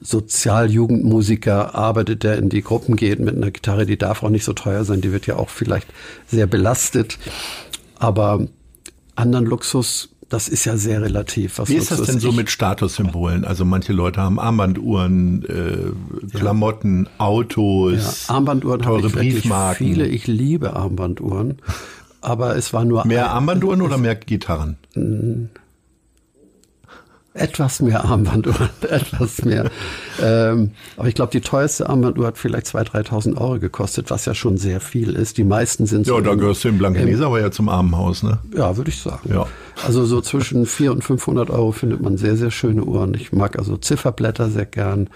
[0.01, 4.53] Sozialjugendmusiker arbeitet, der in die Gruppen geht mit einer Gitarre, die darf auch nicht so
[4.53, 5.89] teuer sein, die wird ja auch vielleicht
[6.27, 7.19] sehr belastet.
[7.99, 8.47] Aber
[9.17, 11.61] anderen Luxus das ist ja sehr relativ.
[11.61, 13.45] Was Wie ist das denn so mit Statussymbolen?
[13.45, 17.11] Also manche Leute haben Armbanduhren, äh, Klamotten, ja.
[17.25, 19.87] Autos, ja, Armbanduhren teure Briefmarken.
[19.87, 21.59] Viele, ich liebe Armbanduhren,
[22.21, 24.77] aber es war nur mehr Armbanduhren oder mehr Gitarren?
[27.37, 29.69] Etwas mehr Armbanduhren, etwas mehr.
[30.23, 34.37] ähm, aber ich glaube, die teuerste Armbanduhr hat vielleicht 2.000, 3.000 Euro gekostet, was ja
[34.37, 35.37] schon sehr viel ist.
[35.37, 36.15] Die meisten sind so.
[36.15, 38.39] Ja, da gehörst du in Blankenese aber ja zum Armenhaus, ne?
[38.57, 39.29] Ja, würde ich sagen.
[39.33, 39.47] Ja.
[39.85, 43.15] Also so zwischen 400 und 500 Euro findet man sehr, sehr schöne Uhren.
[43.15, 45.09] Ich mag also Zifferblätter sehr gern.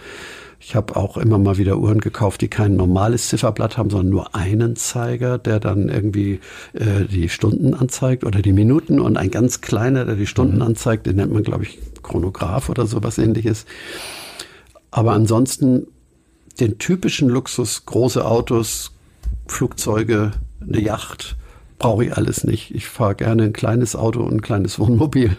[0.61, 4.35] Ich habe auch immer mal wieder Uhren gekauft, die kein normales Zifferblatt haben, sondern nur
[4.35, 6.41] einen Zeiger, der dann irgendwie
[6.73, 10.63] äh, die Stunden anzeigt oder die Minuten und ein ganz kleiner, der die Stunden mhm.
[10.63, 13.67] anzeigt, den nennt man, glaube ich, Chronograph oder sowas ähnliches.
[14.91, 15.87] Aber ansonsten
[16.59, 18.93] den typischen Luxus, große Autos,
[19.47, 21.37] Flugzeuge, eine Yacht,
[21.79, 22.75] brauche ich alles nicht.
[22.75, 25.37] Ich fahre gerne ein kleines Auto und ein kleines Wohnmobil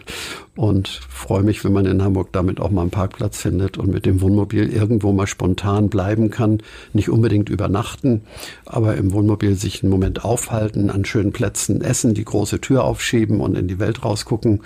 [0.56, 4.06] und freue mich, wenn man in Hamburg damit auch mal einen Parkplatz findet und mit
[4.06, 6.60] dem Wohnmobil irgendwo mal spontan bleiben kann.
[6.94, 8.22] Nicht unbedingt übernachten,
[8.66, 13.42] aber im Wohnmobil sich einen Moment aufhalten, an schönen Plätzen essen, die große Tür aufschieben
[13.42, 14.62] und in die Welt rausgucken.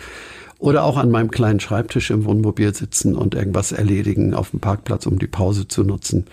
[0.59, 5.05] Oder auch an meinem kleinen Schreibtisch im Wohnmobil sitzen und irgendwas erledigen auf dem Parkplatz,
[5.05, 6.25] um die Pause zu nutzen.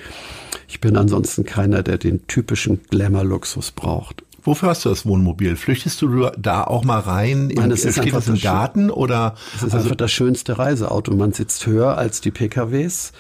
[0.68, 4.22] Ich bin ansonsten keiner, der den typischen Glamour-Luxus braucht.
[4.42, 5.56] Wofür hast du das Wohnmobil?
[5.56, 7.50] Flüchtest du da auch mal rein?
[7.50, 9.34] In, es ist steht das im Garten oder?
[9.54, 11.14] Es ist also einfach das schönste Reiseauto.
[11.14, 13.12] Man sitzt höher als die PKWs.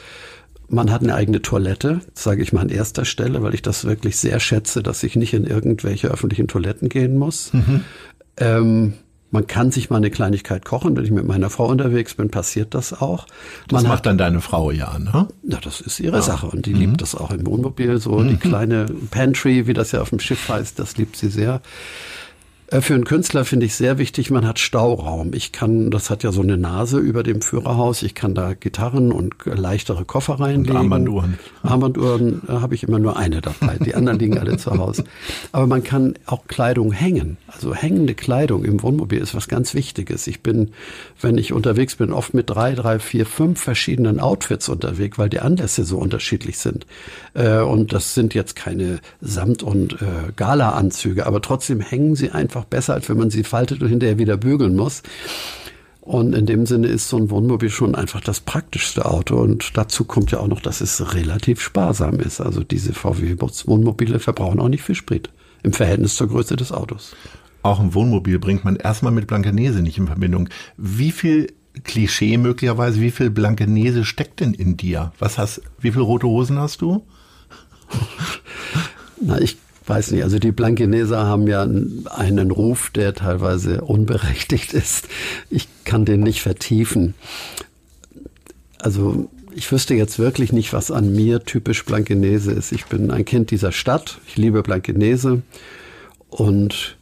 [0.68, 4.16] Man hat eine eigene Toilette, sage ich mal an erster Stelle, weil ich das wirklich
[4.16, 7.52] sehr schätze, dass ich nicht in irgendwelche öffentlichen Toiletten gehen muss.
[7.52, 7.84] Mhm.
[8.36, 8.94] Ähm,
[9.30, 10.96] man kann sich mal eine Kleinigkeit kochen.
[10.96, 13.26] Wenn ich mit meiner Frau unterwegs bin, passiert das auch.
[13.68, 15.28] Das man macht hat, dann deine Frau ja, ne?
[15.42, 16.22] Ja, das ist ihre ja.
[16.22, 16.80] Sache und die mhm.
[16.80, 17.98] liebt das auch im Wohnmobil.
[17.98, 18.28] So mhm.
[18.28, 21.60] die kleine Pantry, wie das ja auf dem Schiff heißt, das liebt sie sehr.
[22.70, 25.32] Äh, für einen Künstler finde ich sehr wichtig, man hat Stauraum.
[25.34, 29.12] Ich kann, das hat ja so eine Nase über dem Führerhaus, ich kann da Gitarren
[29.12, 30.70] und leichtere Koffer reinlegen.
[30.70, 31.38] Und Armbanduhren.
[31.62, 35.04] Armbanduhren äh, habe ich immer nur eine dabei, die anderen liegen alle zu Hause.
[35.52, 37.36] Aber man kann auch Kleidung hängen.
[37.48, 40.26] Also hängende Kleidung im Wohnmobil ist was ganz Wichtiges.
[40.26, 40.70] Ich bin,
[41.20, 45.40] wenn ich unterwegs bin, oft mit drei, drei, vier, fünf verschiedenen Outfits unterwegs, weil die
[45.40, 46.86] Anlässe so unterschiedlich sind.
[47.34, 49.96] Äh, und das sind jetzt keine Samt- und
[50.36, 54.18] Gala-Anzüge, aber trotzdem hängen sie einfach einfach besser, als wenn man sie faltet und hinterher
[54.18, 55.02] wieder bügeln muss.
[56.00, 59.36] Und in dem Sinne ist so ein Wohnmobil schon einfach das praktischste Auto.
[59.36, 62.40] Und dazu kommt ja auch noch, dass es relativ sparsam ist.
[62.40, 65.30] Also diese VW-Wohnmobile verbrauchen auch nicht viel Sprit
[65.62, 67.14] im Verhältnis zur Größe des Autos.
[67.62, 70.48] Auch ein Wohnmobil bringt man erstmal mit Blankenese nicht in Verbindung.
[70.76, 71.52] Wie viel
[71.84, 75.12] Klischee möglicherweise, wie viel Blankenese steckt denn in dir?
[75.18, 77.06] Was hast, wie viel rote Hosen hast du?
[79.20, 79.58] Na, ich
[79.90, 85.08] weiß nicht, also die Blankeneser haben ja einen Ruf, der teilweise unberechtigt ist.
[85.50, 87.14] Ich kann den nicht vertiefen.
[88.78, 92.70] Also ich wüsste jetzt wirklich nicht, was an mir typisch Blankenese ist.
[92.70, 94.18] Ich bin ein Kind dieser Stadt.
[94.28, 95.42] Ich liebe Blankenese
[96.28, 96.96] und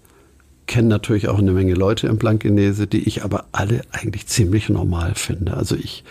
[0.67, 5.15] kenne natürlich auch eine Menge Leute in Blankenese, die ich aber alle eigentlich ziemlich normal
[5.15, 5.55] finde.
[5.55, 6.05] Also ich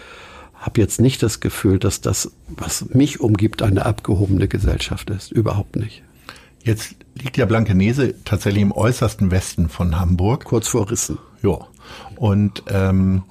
[0.53, 5.31] habe jetzt nicht das Gefühl, dass das, was mich umgibt, eine abgehobene Gesellschaft ist.
[5.31, 6.03] Überhaupt nicht.
[6.67, 10.43] Jetzt liegt ja Blankenese tatsächlich im äußersten Westen von Hamburg.
[10.43, 11.17] Kurz vor Rissen.
[11.41, 11.59] Ja.
[12.17, 13.23] Und ähm,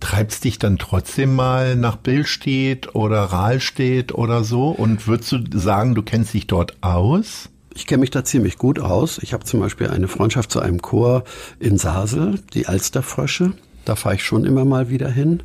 [0.00, 4.70] treibst dich dann trotzdem mal nach Billstedt oder Rahlstedt oder so?
[4.70, 7.50] Und würdest du sagen, du kennst dich dort aus?
[7.74, 9.18] Ich kenne mich da ziemlich gut aus.
[9.18, 11.24] Ich habe zum Beispiel eine Freundschaft zu einem Chor
[11.60, 13.52] in Sasel, die Alsterfrösche.
[13.84, 15.42] Da fahre ich schon immer mal wieder hin.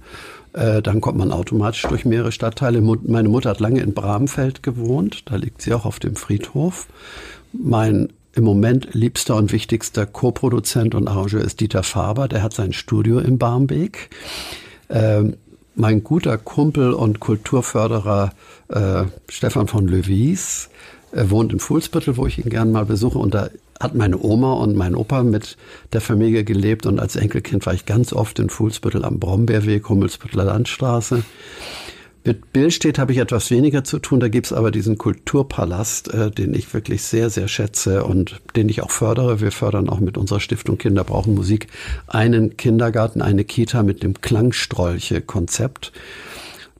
[0.53, 2.81] Äh, dann kommt man automatisch durch mehrere Stadtteile.
[2.81, 5.23] Meine Mutter hat lange in Bramfeld gewohnt.
[5.29, 6.87] Da liegt sie auch auf dem Friedhof.
[7.51, 12.27] Mein im Moment liebster und wichtigster Co-Produzent und Arrangeur ist Dieter Faber.
[12.27, 14.09] Der hat sein Studio in Barmbek.
[14.89, 15.35] Ähm,
[15.75, 18.33] mein guter Kumpel und Kulturförderer
[18.69, 20.69] äh, Stefan von Löwies
[21.11, 23.19] äh, wohnt in Fuhlsbüttel, wo ich ihn gern mal besuche.
[23.19, 23.49] Und da
[23.83, 25.57] hat meine Oma und mein Opa mit
[25.91, 26.85] der Familie gelebt.
[26.85, 31.23] Und als Enkelkind war ich ganz oft in Fuhlsbüttel am Brombeerweg, Hummelsbütteler Landstraße.
[32.25, 34.21] Mit Billstedt habe ich etwas weniger zu tun.
[34.21, 38.69] Da gibt es aber diesen Kulturpalast, äh, den ich wirklich sehr, sehr schätze und den
[38.69, 39.41] ich auch fördere.
[39.41, 41.67] Wir fördern auch mit unserer Stiftung Kinder brauchen Musik
[42.07, 45.91] einen Kindergarten, eine Kita mit dem Klangstrolche-Konzept.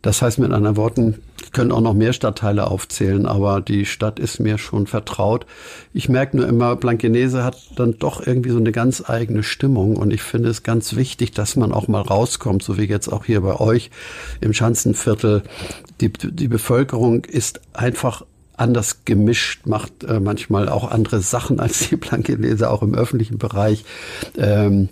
[0.04, 4.40] Das heißt mit anderen Worten, könnte auch noch mehr Stadtteile aufzählen, aber die Stadt ist
[4.40, 5.46] mir schon vertraut.
[5.94, 10.12] Ich merke nur immer, Blankenese hat dann doch irgendwie so eine ganz eigene Stimmung und
[10.12, 13.42] ich finde es ganz wichtig, dass man auch mal rauskommt, so wie jetzt auch hier
[13.42, 13.92] bei euch
[14.42, 15.44] im Schanzenviertel.
[16.02, 18.26] Die, die Bevölkerung ist einfach
[18.58, 23.86] anders gemischt, macht äh, manchmal auch andere Sachen als die Blankenese, auch im öffentlichen Bereich.
[24.38, 24.90] Ähm,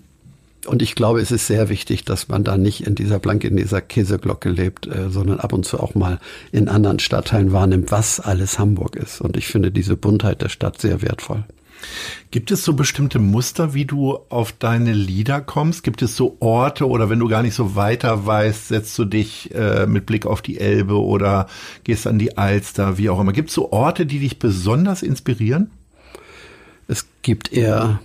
[0.65, 4.49] und ich glaube, es ist sehr wichtig, dass man da nicht in dieser Blankeneser Käseglocke
[4.49, 6.19] lebt, äh, sondern ab und zu auch mal
[6.51, 9.21] in anderen Stadtteilen wahrnimmt, was alles Hamburg ist.
[9.21, 11.43] Und ich finde diese Buntheit der Stadt sehr wertvoll.
[12.29, 15.83] Gibt es so bestimmte Muster, wie du auf deine Lieder kommst?
[15.83, 19.53] Gibt es so Orte oder wenn du gar nicht so weiter weißt, setzt du dich
[19.53, 21.47] äh, mit Blick auf die Elbe oder
[21.83, 23.33] gehst an die Alster, wie auch immer.
[23.33, 25.71] Gibt es so Orte, die dich besonders inspirieren?
[26.87, 27.99] Es gibt eher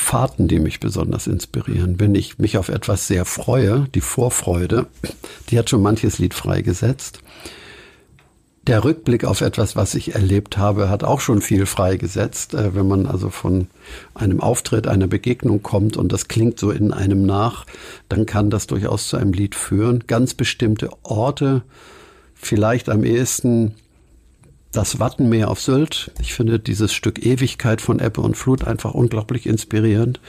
[0.00, 2.00] Fahrten, die mich besonders inspirieren.
[2.00, 4.86] Wenn ich mich auf etwas sehr freue, die Vorfreude,
[5.48, 7.20] die hat schon manches Lied freigesetzt.
[8.66, 12.54] Der Rückblick auf etwas, was ich erlebt habe, hat auch schon viel freigesetzt.
[12.54, 13.68] Äh, wenn man also von
[14.14, 17.64] einem Auftritt, einer Begegnung kommt und das klingt so in einem nach,
[18.08, 20.04] dann kann das durchaus zu einem Lied führen.
[20.06, 21.62] Ganz bestimmte Orte,
[22.34, 23.74] vielleicht am ehesten
[24.72, 26.12] das Wattenmeer auf Sylt.
[26.20, 30.20] Ich finde dieses Stück Ewigkeit von Ebbe und Flut einfach unglaublich inspirierend.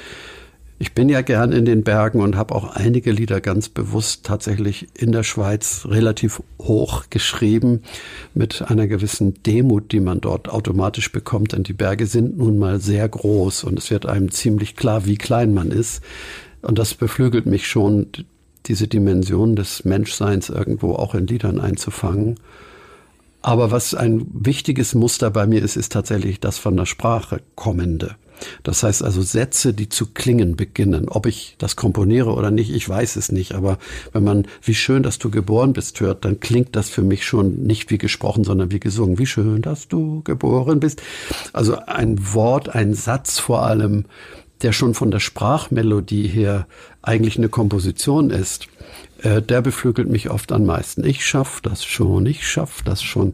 [0.79, 4.87] Ich bin ja gern in den Bergen und habe auch einige Lieder ganz bewusst tatsächlich
[4.95, 7.83] in der Schweiz relativ hoch geschrieben,
[8.33, 12.79] mit einer gewissen Demut, die man dort automatisch bekommt, denn die Berge sind nun mal
[12.79, 16.01] sehr groß und es wird einem ziemlich klar, wie klein man ist.
[16.63, 18.07] Und das beflügelt mich schon,
[18.65, 22.39] diese Dimension des Menschseins irgendwo auch in Liedern einzufangen.
[23.41, 28.15] Aber was ein wichtiges Muster bei mir ist, ist tatsächlich das von der Sprache kommende.
[28.63, 31.09] Das heißt also Sätze, die zu klingen beginnen.
[31.09, 33.53] Ob ich das komponiere oder nicht, ich weiß es nicht.
[33.53, 33.77] Aber
[34.13, 37.63] wenn man, wie schön, dass du geboren bist, hört, dann klingt das für mich schon
[37.63, 39.19] nicht wie gesprochen, sondern wie gesungen.
[39.19, 41.01] Wie schön, dass du geboren bist.
[41.53, 44.05] Also ein Wort, ein Satz vor allem,
[44.61, 46.67] der schon von der Sprachmelodie her
[47.01, 48.67] eigentlich eine Komposition ist,
[49.21, 51.05] äh, der beflügelt mich oft am meisten.
[51.05, 53.33] Ich schaff das schon, ich schaff das schon.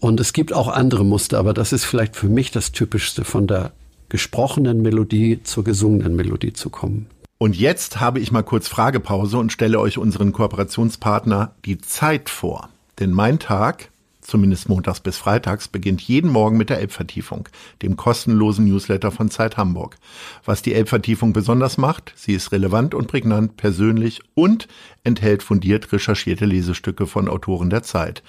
[0.00, 3.46] Und es gibt auch andere Muster, aber das ist vielleicht für mich das Typischste von
[3.46, 3.72] der
[4.08, 7.06] gesprochenen Melodie zur gesungenen Melodie zu kommen.
[7.38, 12.68] Und jetzt habe ich mal kurz Fragepause und stelle euch unseren Kooperationspartner die Zeit vor.
[12.98, 13.91] Denn mein Tag
[14.32, 17.50] zumindest montags bis freitags, beginnt jeden Morgen mit der Elbvertiefung,
[17.82, 19.98] dem kostenlosen Newsletter von Zeit Hamburg.
[20.46, 24.68] Was die Elbvertiefung besonders macht, sie ist relevant und prägnant, persönlich und
[25.04, 28.22] enthält fundiert recherchierte Lesestücke von Autoren der Zeit.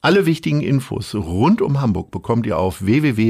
[0.00, 3.28] Alle wichtigen Infos rund um Hamburg bekommt ihr auf www.zeit.de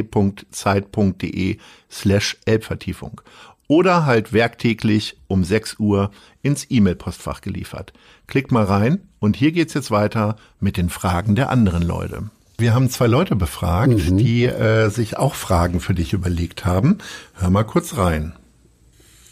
[1.90, 3.22] slash Elbvertiefung
[3.70, 6.10] oder halt werktäglich um 6 Uhr
[6.42, 7.92] ins E-Mail-Postfach geliefert.
[8.26, 12.30] Klickt mal rein und hier geht's jetzt weiter mit den Fragen der anderen Leute.
[12.58, 14.18] Wir haben zwei Leute befragt, mhm.
[14.18, 16.98] die äh, sich auch Fragen für dich überlegt haben.
[17.34, 18.32] Hör mal kurz rein.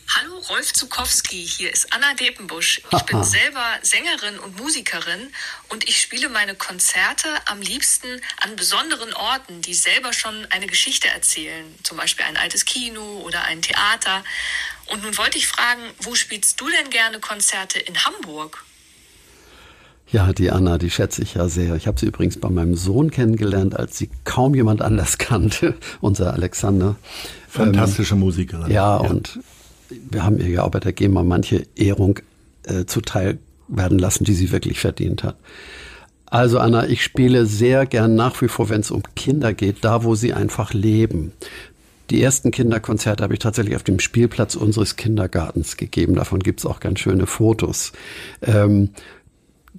[0.09, 2.81] Hallo Rolf Zukowski, hier ist Anna Depenbusch.
[2.91, 5.29] Ich bin selber Sängerin und Musikerin
[5.69, 8.09] und ich spiele meine Konzerte am liebsten
[8.43, 11.67] an besonderen Orten, die selber schon eine Geschichte erzählen.
[11.83, 14.25] Zum Beispiel ein altes Kino oder ein Theater.
[14.87, 18.65] Und nun wollte ich fragen, wo spielst du denn gerne Konzerte in Hamburg?
[20.11, 21.75] Ja, die Anna, die schätze ich ja sehr.
[21.75, 26.33] Ich habe sie übrigens bei meinem Sohn kennengelernt, als sie kaum jemand anders kannte, unser
[26.33, 26.97] Alexander.
[27.51, 28.71] Fantastische ähm, Musikerin.
[28.71, 29.39] Ja, ja, und
[29.88, 32.20] wir haben ihr ja auch bei der GEMA manche Ehrung
[32.64, 35.37] äh, zuteil werden lassen, die sie wirklich verdient hat.
[36.27, 40.05] Also Anna, ich spiele sehr gern nach wie vor, wenn es um Kinder geht, da
[40.05, 41.33] wo sie einfach leben.
[42.11, 46.14] Die ersten Kinderkonzerte habe ich tatsächlich auf dem Spielplatz unseres Kindergartens gegeben.
[46.14, 47.92] Davon gibt es auch ganz schöne Fotos.
[48.42, 48.90] Ähm,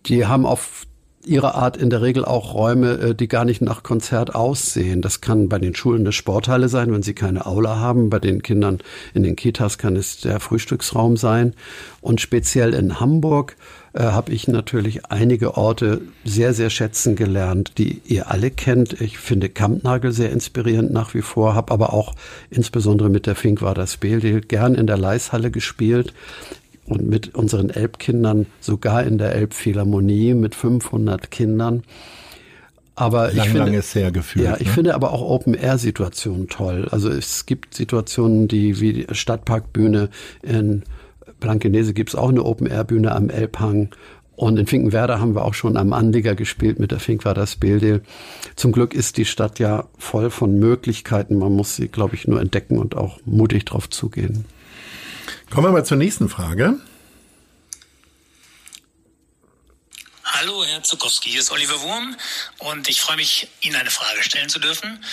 [0.05, 0.85] die haben auf
[1.29, 5.01] ihre Art in der Regel auch Räume, äh, die gar nicht nach Konzert aussehen.
[5.01, 8.09] Das kann bei den Schulen eine Sporthalle sein, wenn sie keine Aula haben.
[8.09, 8.79] Bei den Kindern
[9.13, 11.53] in den Kitas kann es der Frühstücksraum sein.
[12.01, 13.55] Und speziell in Hamburg
[13.93, 18.99] äh, habe ich natürlich einige Orte sehr, sehr schätzen gelernt, die ihr alle kennt.
[19.01, 22.15] Ich finde Kampnagel sehr inspirierend nach wie vor, habe aber auch
[22.49, 26.13] insbesondere mit der Fink war das Spiel gern in der Leishalle gespielt
[26.89, 31.83] und mit unseren Elbkindern sogar in der Elbphilharmonie mit 500 Kindern.
[32.95, 34.45] Aber lang, ich finde, lang ist sehr gefühlt.
[34.45, 34.73] Ja, ich ne?
[34.73, 36.87] finde aber auch Open-Air-Situationen toll.
[36.91, 40.09] Also es gibt Situationen, die wie die Stadtparkbühne
[40.41, 40.83] in
[41.39, 43.89] Blankenese gibt es auch eine Open-Air-Bühne am Elbhang.
[44.35, 48.01] Und in Finkenwerder haben wir auch schon am Anlieger gespielt mit der Finkwerder Speldel.
[48.55, 51.37] Zum Glück ist die Stadt ja voll von Möglichkeiten.
[51.37, 54.45] Man muss sie, glaube ich, nur entdecken und auch mutig drauf zugehen.
[55.49, 56.79] Kommen wir mal zur nächsten Frage.
[60.23, 62.15] Hallo, Herr Zukowski, hier ist Oliver Wurm
[62.59, 65.03] und ich freue mich, Ihnen eine Frage stellen zu dürfen.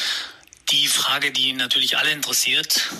[0.70, 2.90] Die Frage, die natürlich alle interessiert,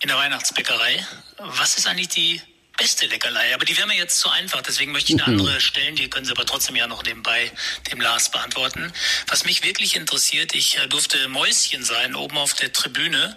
[0.00, 1.06] in der Weihnachtsbäckerei.
[1.36, 2.40] Was ist eigentlich die
[2.78, 3.54] beste Leckerlei.
[3.54, 5.40] Aber die wäre mir jetzt zu einfach, deswegen möchte ich eine mhm.
[5.40, 5.96] andere stellen.
[5.96, 7.52] Die können Sie aber trotzdem ja noch nebenbei
[7.90, 8.90] dem Lars beantworten.
[9.26, 13.36] Was mich wirklich interessiert, ich äh, durfte Mäuschen sein, oben auf der Tribüne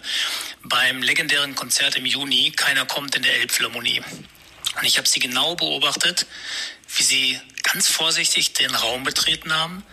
[0.62, 2.52] beim legendären Konzert im Juni.
[2.52, 4.00] Keiner kommt in der Elbphilharmonie.
[4.00, 6.26] Und ich habe sie genau beobachtet,
[6.96, 9.84] wie sie ganz vorsichtig den Raum betreten haben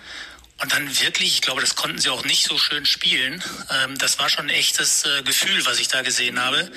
[0.61, 3.43] und dann wirklich, ich glaube, das konnten sie auch nicht so schön spielen.
[3.83, 6.69] Ähm, das war schon ein echtes äh, Gefühl, was ich da gesehen habe,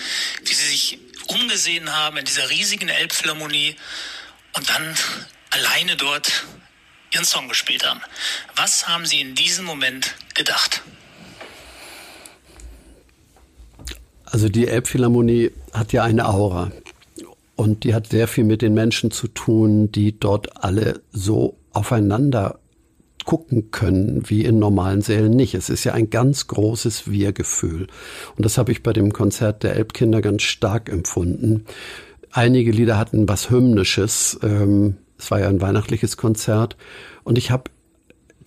[0.45, 3.77] wie sie sich umgesehen haben in dieser riesigen Elbphilharmonie
[4.55, 4.95] und dann
[5.51, 6.45] alleine dort
[7.13, 8.01] ihren Song gespielt haben.
[8.57, 10.83] Was haben Sie in diesem Moment gedacht?
[14.25, 16.73] Also die Elbphilharmonie hat ja eine Aura
[17.55, 22.59] und die hat sehr viel mit den Menschen zu tun, die dort alle so aufeinander
[23.25, 25.55] gucken können wie in normalen Sälen nicht.
[25.55, 27.87] Es ist ja ein ganz großes Wir-Gefühl.
[28.37, 31.65] Und das habe ich bei dem Konzert der Elbkinder ganz stark empfunden.
[32.31, 34.39] Einige Lieder hatten was Hymnisches.
[34.43, 36.77] Ähm, es war ja ein weihnachtliches Konzert.
[37.25, 37.71] Und ich habe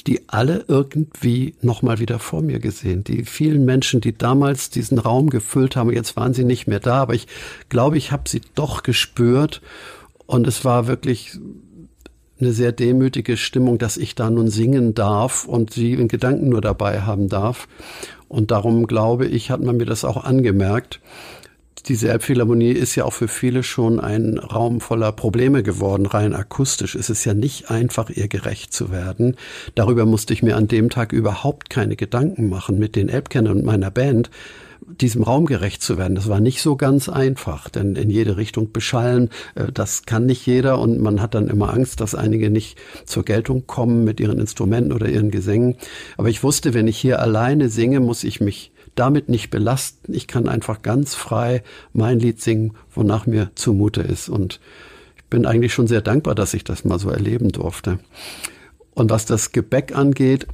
[0.08, 3.04] die alle irgendwie nochmal wieder vor mir gesehen.
[3.04, 7.02] Die vielen Menschen, die damals diesen Raum gefüllt haben, jetzt waren sie nicht mehr da,
[7.02, 7.28] aber ich
[7.70, 9.62] glaube, ich habe sie doch gespürt.
[10.28, 11.40] Und es war wirklich
[12.39, 16.62] eine sehr demütige Stimmung, dass ich da nun singen darf und sie in Gedanken nur
[16.62, 17.67] dabei haben darf.
[18.28, 21.00] Und darum glaube ich, hat man mir das auch angemerkt.
[21.88, 26.08] Diese Elbphilharmonie ist ja auch für viele schon ein Raum voller Probleme geworden.
[26.08, 29.36] Rein akustisch ist es ja nicht einfach, ihr gerecht zu werden.
[29.76, 33.65] Darüber musste ich mir an dem Tag überhaupt keine Gedanken machen mit den Elbkennern und
[33.65, 34.32] meiner Band,
[34.88, 36.15] diesem Raum gerecht zu werden.
[36.15, 40.45] Das war nicht so ganz einfach, denn in jede Richtung beschallen, äh, das kann nicht
[40.45, 44.39] jeder und man hat dann immer Angst, dass einige nicht zur Geltung kommen mit ihren
[44.39, 45.76] Instrumenten oder ihren Gesängen.
[46.17, 50.13] Aber ich wusste, wenn ich hier alleine singe, muss ich mich damit nicht belasten.
[50.13, 54.30] Ich kann einfach ganz frei mein Lied singen, wonach mir zumute ist.
[54.30, 54.60] Und
[55.17, 58.00] ich bin eigentlich schon sehr dankbar, dass ich das mal so erleben durfte.
[58.93, 60.48] Und was das Gebäck angeht,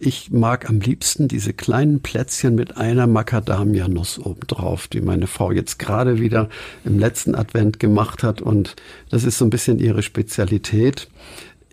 [0.00, 5.78] ich mag am liebsten diese kleinen Plätzchen mit einer Macadamia-Nuss obendrauf, die meine Frau jetzt
[5.78, 6.48] gerade wieder
[6.84, 8.40] im letzten Advent gemacht hat.
[8.40, 8.76] Und
[9.10, 11.08] das ist so ein bisschen ihre Spezialität.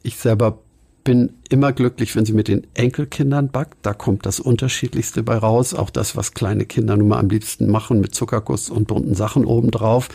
[0.04, 0.60] Ich selber
[1.06, 3.78] bin immer glücklich, wenn sie mit den Enkelkindern backt.
[3.84, 5.74] Da kommt das Unterschiedlichste bei raus.
[5.74, 9.46] Auch das, was kleine Kinder nun mal am liebsten machen mit Zuckerguss und bunten Sachen
[9.46, 10.10] obendrauf.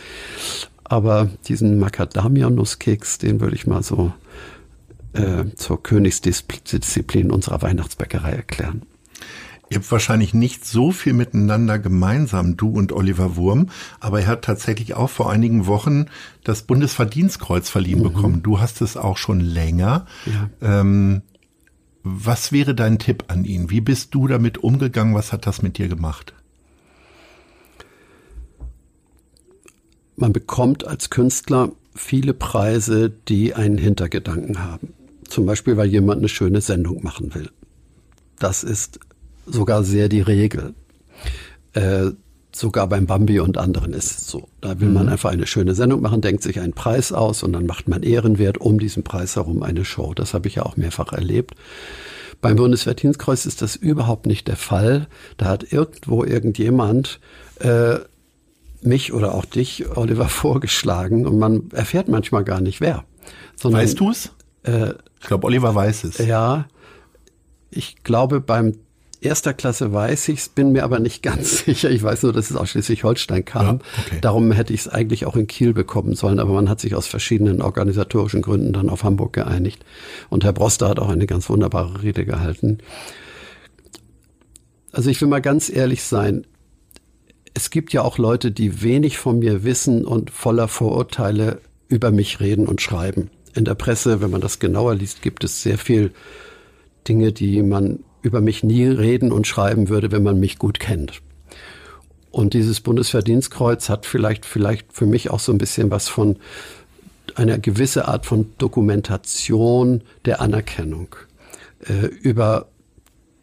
[0.83, 4.13] Aber diesen Macadamia-Nusskeks, den würde ich mal so
[5.13, 8.83] äh, zur Königsdisziplin unserer Weihnachtsbäckerei erklären.
[9.69, 14.43] Ihr habt wahrscheinlich nicht so viel miteinander gemeinsam, du und Oliver Wurm, aber er hat
[14.43, 16.05] tatsächlich auch vor einigen Wochen
[16.43, 18.03] das Bundesverdienstkreuz verliehen mhm.
[18.03, 18.43] bekommen.
[18.43, 20.05] Du hast es auch schon länger.
[20.25, 20.83] Ja.
[20.83, 21.21] Ähm,
[22.03, 23.69] was wäre dein Tipp an ihn?
[23.69, 25.15] Wie bist du damit umgegangen?
[25.15, 26.33] Was hat das mit dir gemacht?
[30.15, 34.93] Man bekommt als Künstler viele Preise, die einen Hintergedanken haben.
[35.27, 37.49] Zum Beispiel, weil jemand eine schöne Sendung machen will.
[38.39, 38.99] Das ist
[39.45, 40.73] sogar sehr die Regel.
[41.73, 42.11] Äh,
[42.55, 44.47] sogar beim Bambi und anderen ist es so.
[44.61, 45.13] Da will man mhm.
[45.13, 48.59] einfach eine schöne Sendung machen, denkt sich einen Preis aus und dann macht man Ehrenwert
[48.59, 50.13] um diesen Preis herum eine Show.
[50.13, 51.55] Das habe ich ja auch mehrfach erlebt.
[52.41, 55.07] Beim Bundesverdienstkreuz ist das überhaupt nicht der Fall.
[55.37, 57.19] Da hat irgendwo irgendjemand
[57.59, 57.99] äh,
[58.81, 63.03] mich oder auch dich, Oliver, vorgeschlagen und man erfährt manchmal gar nicht wer.
[63.55, 64.31] Sondern, weißt du es?
[64.63, 66.17] Äh, ich glaube, Oliver weiß es.
[66.17, 66.65] Ja,
[67.71, 68.73] ich glaube, beim
[69.21, 71.89] erster Klasse weiß ich es, bin mir aber nicht ganz sicher.
[71.89, 73.65] Ich weiß nur, dass es aus Schleswig-Holstein kam.
[73.65, 73.73] Ja,
[74.05, 74.17] okay.
[74.19, 77.07] Darum hätte ich es eigentlich auch in Kiel bekommen sollen, aber man hat sich aus
[77.07, 79.85] verschiedenen organisatorischen Gründen dann auf Hamburg geeinigt.
[80.29, 82.79] Und Herr Broster hat auch eine ganz wunderbare Rede gehalten.
[84.91, 86.45] Also ich will mal ganz ehrlich sein.
[87.53, 92.41] Es gibt ja auch Leute, die wenig von mir wissen und voller Vorurteile über mich
[92.41, 96.11] reden und schreiben in der Presse, wenn man das genauer liest, gibt es sehr viel
[97.07, 101.21] Dinge, die man über mich nie reden und schreiben würde, wenn man mich gut kennt.
[102.31, 106.37] Und dieses Bundesverdienstkreuz hat vielleicht, vielleicht für mich auch so ein bisschen was von
[107.35, 111.15] einer gewisse Art von Dokumentation der Anerkennung
[111.81, 112.69] äh, über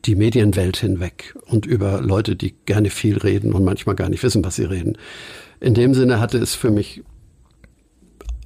[0.06, 4.44] die Medienwelt hinweg und über Leute, die gerne viel reden und manchmal gar nicht wissen,
[4.44, 4.96] was sie reden.
[5.60, 7.02] In dem Sinne hatte es für mich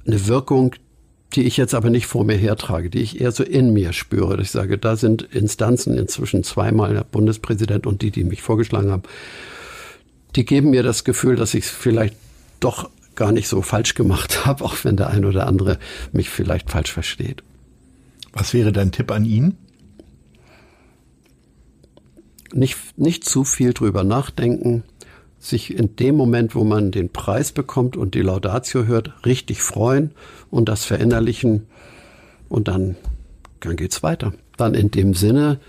[0.05, 0.75] eine Wirkung,
[1.33, 4.39] die ich jetzt aber nicht vor mir hertrage, die ich eher so in mir spüre.
[4.41, 9.03] Ich sage, da sind Instanzen inzwischen zweimal der Bundespräsident und die, die mich vorgeschlagen haben,
[10.35, 12.15] die geben mir das Gefühl, dass ich es vielleicht
[12.59, 15.79] doch gar nicht so falsch gemacht habe, auch wenn der ein oder andere
[16.11, 17.43] mich vielleicht falsch versteht.
[18.33, 19.57] Was wäre dein Tipp an ihn?
[22.53, 24.83] Nicht, nicht zu viel drüber nachdenken,
[25.45, 30.11] sich in dem Moment, wo man den Preis bekommt und die Laudatio hört, richtig freuen
[30.49, 31.67] und das verinnerlichen
[32.49, 32.95] und dann,
[33.59, 34.33] dann geht's weiter.
[34.57, 35.59] Dann in dem Sinne,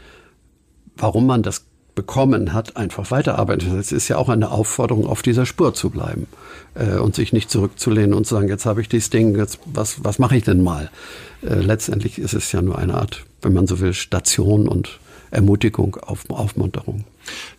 [0.97, 3.75] warum man das bekommen hat, einfach weiterarbeiten.
[3.75, 6.27] Das ist ja auch eine Aufforderung, auf dieser Spur zu bleiben
[6.75, 10.05] äh, und sich nicht zurückzulehnen und zu sagen, jetzt habe ich dieses Ding, jetzt was,
[10.05, 10.91] was mache ich denn mal?
[11.43, 15.97] Äh, letztendlich ist es ja nur eine Art, wenn man so will, Station und Ermutigung,
[15.97, 17.05] Auf, Aufmunterung.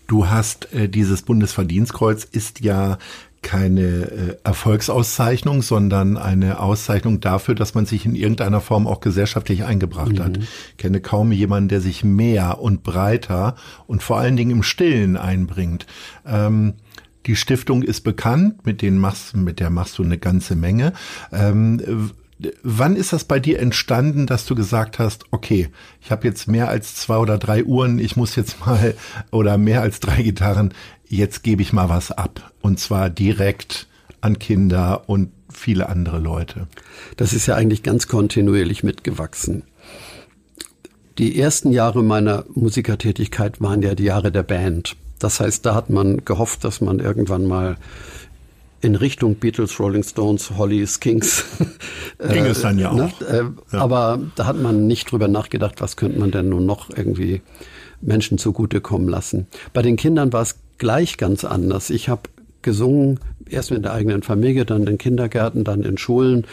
[0.08, 2.98] Du hast äh, dieses Bundesverdienstkreuz ist ja
[3.42, 9.64] keine äh, Erfolgsauszeichnung, sondern eine Auszeichnung dafür, dass man sich in irgendeiner Form auch gesellschaftlich
[9.64, 10.24] eingebracht mhm.
[10.24, 10.38] hat.
[10.38, 15.18] Ich kenne kaum jemanden, der sich mehr und breiter und vor allen Dingen im Stillen
[15.18, 15.86] einbringt.
[16.26, 16.74] Ähm,
[17.26, 20.94] die Stiftung ist bekannt, mit denen machst, mit der machst du eine ganze Menge.
[21.32, 22.12] Ähm,
[22.62, 25.70] Wann ist das bei dir entstanden, dass du gesagt hast, okay,
[26.02, 28.94] ich habe jetzt mehr als zwei oder drei Uhren, ich muss jetzt mal
[29.32, 30.74] oder mehr als drei Gitarren,
[31.08, 33.88] jetzt gebe ich mal was ab und zwar direkt
[34.22, 36.68] an Kinder und viele andere Leute.
[37.16, 39.64] Das ist ja eigentlich ganz kontinuierlich mitgewachsen.
[41.18, 44.96] Die ersten Jahre meiner Musikertätigkeit waren ja die Jahre der Band.
[45.18, 47.78] Das heißt, da hat man gehofft, dass man irgendwann mal
[48.82, 51.46] in Richtung Beatles, Rolling Stones, Hollies, Kings.
[52.32, 53.06] Ging es dann ja ne?
[53.06, 53.22] auch.
[53.22, 53.80] Äh, ja.
[53.80, 57.42] Aber da hat man nicht drüber nachgedacht, was könnte man denn nun noch irgendwie
[58.02, 59.48] Menschen zugutekommen lassen.
[59.74, 61.90] Bei den Kindern war es gleich ganz anders.
[61.90, 62.24] Ich habe
[62.62, 66.46] gesungen, erst mit der eigenen Familie, dann in Kindergärten, dann in Schulen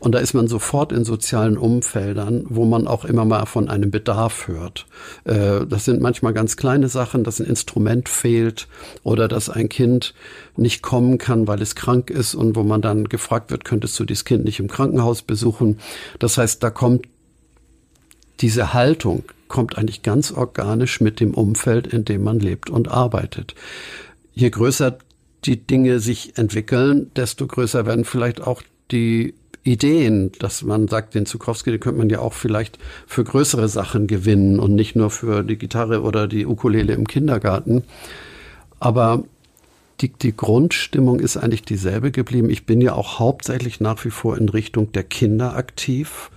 [0.00, 3.90] und da ist man sofort in sozialen Umfeldern, wo man auch immer mal von einem
[3.90, 4.86] Bedarf hört.
[5.24, 8.66] Äh, das sind manchmal ganz kleine Sachen, dass ein Instrument fehlt
[9.02, 10.14] oder dass ein Kind
[10.56, 14.06] nicht kommen kann, weil es krank ist und wo man dann gefragt wird, könntest du
[14.06, 15.78] dieses Kind nicht im Krankenhaus besuchen?
[16.18, 17.06] Das heißt, da kommt
[18.40, 23.54] diese Haltung, kommt eigentlich ganz organisch mit dem Umfeld, in dem man lebt und arbeitet.
[24.32, 24.96] Je größer
[25.44, 31.26] die Dinge sich entwickeln, desto größer werden vielleicht auch die Ideen, dass man sagt, den
[31.26, 35.42] Zukowski, den könnte man ja auch vielleicht für größere Sachen gewinnen und nicht nur für
[35.42, 37.84] die Gitarre oder die Ukulele im Kindergarten.
[38.78, 39.24] Aber
[40.00, 42.48] die, die Grundstimmung ist eigentlich dieselbe geblieben.
[42.48, 46.30] Ich bin ja auch hauptsächlich nach wie vor in Richtung der Kinder aktiv.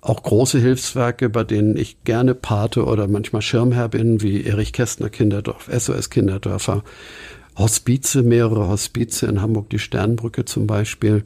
[0.00, 5.10] Auch große Hilfswerke, bei denen ich gerne Pate oder manchmal Schirmherr bin, wie Erich Kästner
[5.10, 6.84] Kinderdorf, SOS Kinderdörfer,
[7.56, 11.24] Hospize, mehrere Hospize in Hamburg, die Sternbrücke zum Beispiel.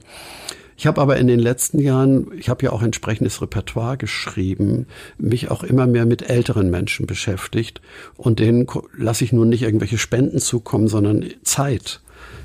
[0.80, 4.86] Ich habe aber in den letzten Jahren, ich habe ja auch entsprechendes Repertoire geschrieben,
[5.18, 7.82] mich auch immer mehr mit älteren Menschen beschäftigt
[8.16, 8.66] und denen
[8.96, 12.00] lasse ich nun nicht irgendwelche Spenden zukommen, sondern Zeit.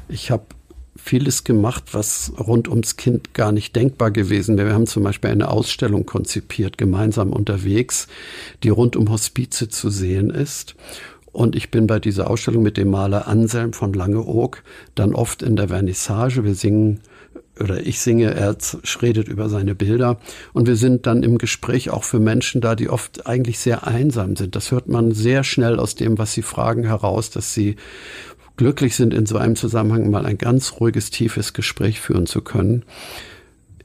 [0.09, 0.43] Ich habe
[0.97, 4.67] vieles gemacht, was rund ums Kind gar nicht denkbar gewesen wäre.
[4.67, 8.09] Wir haben zum Beispiel eine Ausstellung konzipiert, gemeinsam unterwegs,
[8.63, 10.75] die rund um Hospize zu sehen ist.
[11.31, 14.61] Und ich bin bei dieser Ausstellung mit dem Maler Anselm von Langeoog
[14.93, 16.43] dann oft in der Vernissage.
[16.43, 16.99] Wir singen
[17.59, 18.55] oder ich singe, er
[19.01, 20.19] redet über seine Bilder
[20.53, 24.35] und wir sind dann im Gespräch auch für Menschen da, die oft eigentlich sehr einsam
[24.35, 24.55] sind.
[24.55, 27.77] Das hört man sehr schnell aus dem, was sie fragen, heraus, dass sie
[28.57, 32.83] glücklich sind, in so einem Zusammenhang mal ein ganz ruhiges, tiefes Gespräch führen zu können.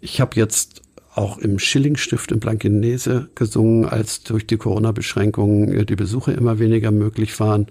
[0.00, 0.82] Ich habe jetzt
[1.14, 7.38] auch im Schillingstift in Blankenese gesungen, als durch die Corona-Beschränkungen die Besuche immer weniger möglich
[7.40, 7.66] waren.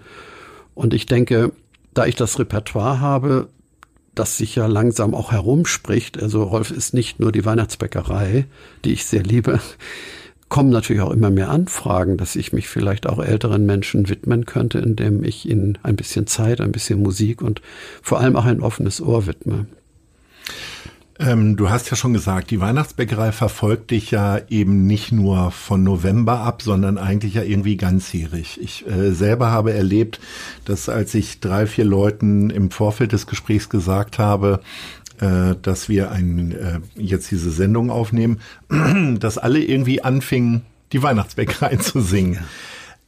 [0.76, 1.52] Und ich denke,
[1.94, 3.48] da ich das Repertoire habe,
[4.20, 6.22] das sich ja langsam auch herumspricht.
[6.22, 8.46] Also Rolf ist nicht nur die Weihnachtsbäckerei,
[8.84, 9.62] die ich sehr liebe.
[10.50, 14.80] Kommen natürlich auch immer mehr Anfragen, dass ich mich vielleicht auch älteren Menschen widmen könnte,
[14.80, 17.62] indem ich ihnen ein bisschen Zeit, ein bisschen Musik und
[18.02, 19.68] vor allem auch ein offenes Ohr widme.
[21.20, 25.84] Ähm, du hast ja schon gesagt, die Weihnachtsbäckerei verfolgt dich ja eben nicht nur von
[25.84, 28.58] November ab, sondern eigentlich ja irgendwie ganzjährig.
[28.62, 30.22] Ich äh, selber habe erlebt,
[30.64, 34.62] dass als ich drei, vier Leuten im Vorfeld des Gesprächs gesagt habe,
[35.20, 38.40] äh, dass wir ein, äh, jetzt diese Sendung aufnehmen,
[39.20, 40.62] dass alle irgendwie anfingen,
[40.94, 42.40] die Weihnachtsbäckerei zu singen.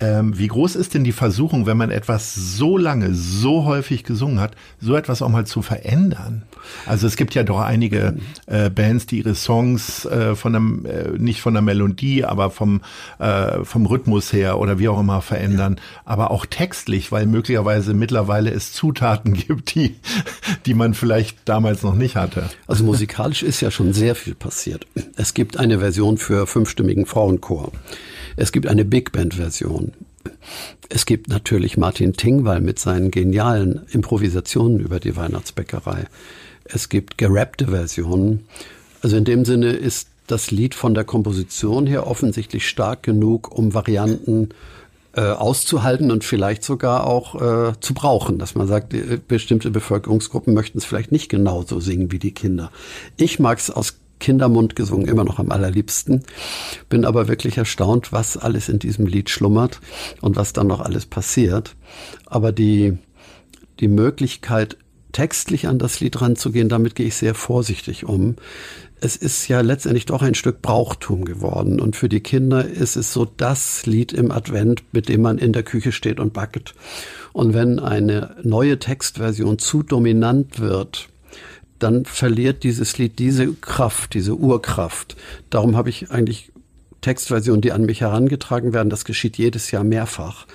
[0.02, 4.40] Ähm, wie groß ist denn die Versuchung, wenn man etwas so lange, so häufig gesungen
[4.40, 6.42] hat, so etwas auch mal zu verändern?
[6.88, 8.16] Also es gibt ja doch einige
[8.48, 12.82] äh, Bands, die ihre Songs äh, von einem, äh, nicht von der Melodie, aber vom,
[13.20, 18.50] äh, vom Rhythmus her oder wie auch immer verändern, aber auch textlich, weil möglicherweise mittlerweile
[18.52, 19.98] es Zutaten gibt, die,
[20.66, 22.50] die man vielleicht damals noch nicht hatte.
[22.66, 24.88] Also musikalisch ist ja schon sehr viel passiert.
[25.16, 27.72] Es gibt eine Version für fünfstimmigen Frauenchor.
[28.36, 29.94] Es gibt eine Big Band Version.
[30.90, 36.06] Es gibt natürlich Martin Tingwall mit seinen genialen Improvisationen über die Weihnachtsbäckerei.
[36.66, 38.46] Es gibt gerappte Versionen.
[39.02, 43.74] Also in dem Sinne ist das Lied von der Komposition her offensichtlich stark genug, um
[43.74, 44.50] Varianten
[45.14, 48.96] äh, auszuhalten und vielleicht sogar auch äh, zu brauchen, dass man sagt,
[49.28, 52.72] bestimmte Bevölkerungsgruppen möchten es vielleicht nicht genauso singen wie die Kinder.
[53.18, 56.24] Ich mag es aus Kindermund gesungen, immer noch am allerliebsten.
[56.88, 59.82] Bin aber wirklich erstaunt, was alles in diesem Lied schlummert
[60.22, 61.76] und was dann noch alles passiert.
[62.26, 62.98] Aber die,
[63.82, 64.78] die Möglichkeit,
[65.12, 68.36] textlich an das Lied ranzugehen, damit gehe ich sehr vorsichtig um.
[69.02, 71.82] Es ist ja letztendlich doch ein Stück Brauchtum geworden.
[71.82, 75.54] Und für die Kinder ist es so das Lied im Advent, mit dem man in
[75.54, 76.76] der Küche steht und backt.
[77.34, 81.10] Und wenn eine neue Textversion zu dominant wird,
[81.84, 85.16] dann verliert dieses Lied diese Kraft, diese Urkraft.
[85.50, 86.52] Darum habe ich eigentlich
[87.02, 88.90] Textversionen, die an mich herangetragen werden.
[88.90, 90.46] Das geschieht jedes Jahr mehrfach.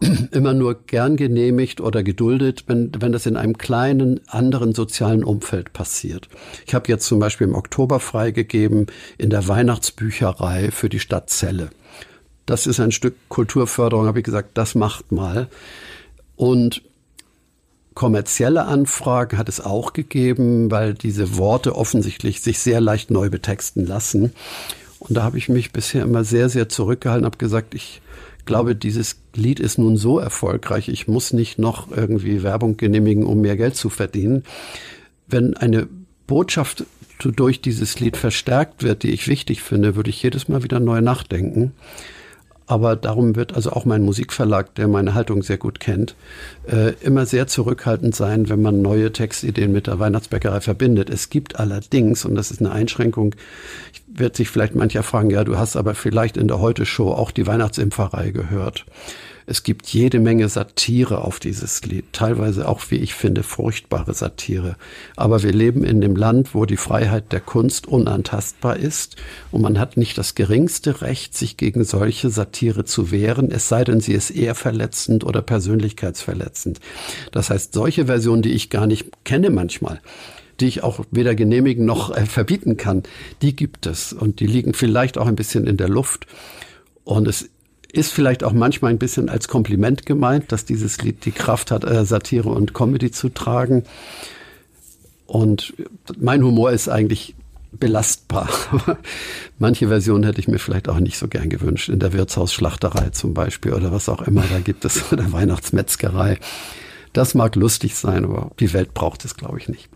[0.30, 5.72] Immer nur gern genehmigt oder geduldet, wenn, wenn das in einem kleinen, anderen sozialen Umfeld
[5.72, 6.28] passiert.
[6.66, 8.86] Ich habe jetzt zum Beispiel im Oktober freigegeben
[9.18, 11.70] in der Weihnachtsbücherei für die Stadt Celle.
[12.46, 15.48] Das ist ein Stück Kulturförderung, habe ich gesagt, das macht mal.
[16.36, 16.82] Und
[17.94, 23.86] Kommerzielle Anfragen hat es auch gegeben, weil diese Worte offensichtlich sich sehr leicht neu betexten
[23.86, 24.32] lassen.
[24.98, 28.00] Und da habe ich mich bisher immer sehr, sehr zurückgehalten, habe gesagt, ich
[28.46, 33.40] glaube, dieses Lied ist nun so erfolgreich, ich muss nicht noch irgendwie Werbung genehmigen, um
[33.40, 34.44] mehr Geld zu verdienen.
[35.26, 35.88] Wenn eine
[36.26, 36.84] Botschaft
[37.20, 41.00] durch dieses Lied verstärkt wird, die ich wichtig finde, würde ich jedes Mal wieder neu
[41.00, 41.72] nachdenken.
[42.66, 46.14] Aber darum wird also auch mein Musikverlag, der meine Haltung sehr gut kennt,
[46.66, 51.10] äh, immer sehr zurückhaltend sein, wenn man neue Textideen mit der Weihnachtsbäckerei verbindet.
[51.10, 53.34] Es gibt allerdings, und das ist eine Einschränkung,
[54.06, 57.46] wird sich vielleicht mancher fragen, ja, du hast aber vielleicht in der Heute-Show auch die
[57.46, 58.86] Weihnachtsimpferei gehört.
[59.46, 64.76] Es gibt jede Menge Satire auf dieses Lied, teilweise auch, wie ich finde, furchtbare Satire.
[65.16, 69.16] Aber wir leben in dem Land, wo die Freiheit der Kunst unantastbar ist
[69.50, 73.84] und man hat nicht das geringste Recht, sich gegen solche Satire zu wehren, es sei
[73.84, 76.80] denn, sie ist eher verletzend oder persönlichkeitsverletzend.
[77.32, 80.00] Das heißt, solche Versionen, die ich gar nicht kenne manchmal,
[80.60, 83.02] die ich auch weder genehmigen noch äh, verbieten kann,
[83.42, 84.12] die gibt es.
[84.12, 86.26] Und die liegen vielleicht auch ein bisschen in der Luft.
[87.04, 87.50] Und es
[87.94, 91.84] ist vielleicht auch manchmal ein bisschen als Kompliment gemeint, dass dieses Lied die Kraft hat,
[91.84, 93.84] äh, Satire und Comedy zu tragen.
[95.26, 95.74] Und
[96.18, 97.34] mein Humor ist eigentlich
[97.72, 98.48] belastbar.
[99.58, 101.88] Manche Versionen hätte ich mir vielleicht auch nicht so gern gewünscht.
[101.88, 106.38] In der Wirtshausschlachterei zum Beispiel oder was auch immer da gibt es, oder Weihnachtsmetzgerei.
[107.12, 109.88] Das mag lustig sein, aber die Welt braucht es, glaube ich, nicht.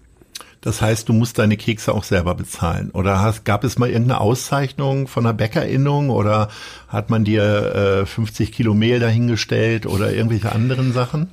[0.60, 2.90] Das heißt, du musst deine Kekse auch selber bezahlen.
[2.90, 6.48] Oder hast, gab es mal irgendeine Auszeichnung von einer Bäckerinnung oder
[6.88, 11.30] hat man dir äh, 50 Kilo Mehl dahingestellt oder irgendwelche anderen Sachen?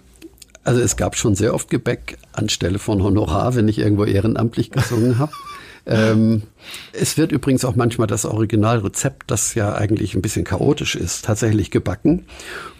[0.64, 5.20] Also es gab schon sehr oft Gebäck anstelle von Honorar, wenn ich irgendwo ehrenamtlich gesungen
[5.20, 5.32] habe.
[5.86, 6.44] ähm,
[6.92, 11.72] es wird übrigens auch manchmal das Originalrezept, das ja eigentlich ein bisschen chaotisch ist, tatsächlich
[11.72, 12.26] gebacken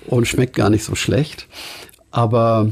[0.08, 1.48] und schmeckt gar nicht so schlecht.
[2.12, 2.72] Aber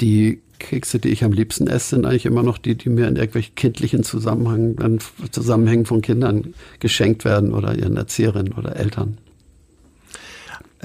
[0.00, 3.16] die Kekse, die ich am liebsten esse, sind eigentlich immer noch die, die mir in
[3.16, 4.98] irgendwelchen kindlichen Zusammenhängen,
[5.30, 9.18] Zusammenhängen von Kindern geschenkt werden oder ihren Erzieherinnen oder Eltern.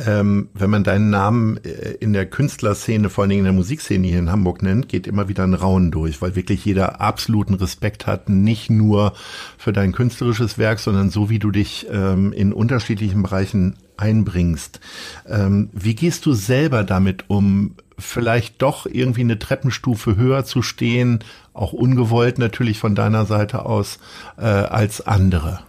[0.06, 4.08] Ähm, wenn man deinen Namen äh, in der Künstlerszene, vor allen Dingen in der Musikszene
[4.08, 8.08] hier in Hamburg nennt, geht immer wieder ein Raunen durch, weil wirklich jeder absoluten Respekt
[8.08, 9.14] hat, nicht nur
[9.58, 14.80] für dein künstlerisches Werk, sondern so wie du dich ähm, in unterschiedlichen Bereichen einbringst.
[15.28, 21.20] Ähm, wie gehst du selber damit um, vielleicht doch irgendwie eine Treppenstufe höher zu stehen,
[21.54, 24.00] auch ungewollt natürlich von deiner Seite aus,
[24.38, 25.62] äh, als andere?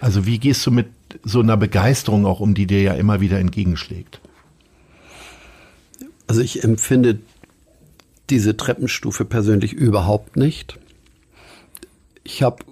[0.00, 0.88] Also wie gehst du mit
[1.22, 4.20] so einer Begeisterung auch um, die dir ja immer wieder entgegenschlägt?
[6.26, 7.18] Also ich empfinde
[8.30, 10.78] diese Treppenstufe persönlich überhaupt nicht.
[12.24, 12.64] Ich habe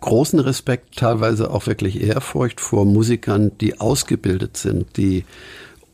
[0.00, 5.24] großen Respekt, teilweise auch wirklich Ehrfurcht vor Musikern, die ausgebildet sind, die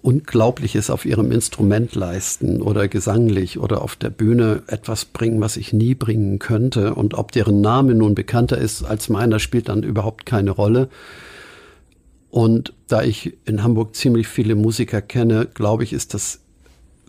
[0.07, 5.73] Unglaubliches auf ihrem Instrument leisten oder gesanglich oder auf der Bühne etwas bringen, was ich
[5.73, 6.95] nie bringen könnte.
[6.95, 10.89] Und ob deren Name nun bekannter ist als meiner, spielt dann überhaupt keine Rolle.
[12.31, 16.39] Und da ich in Hamburg ziemlich viele Musiker kenne, glaube ich, ist das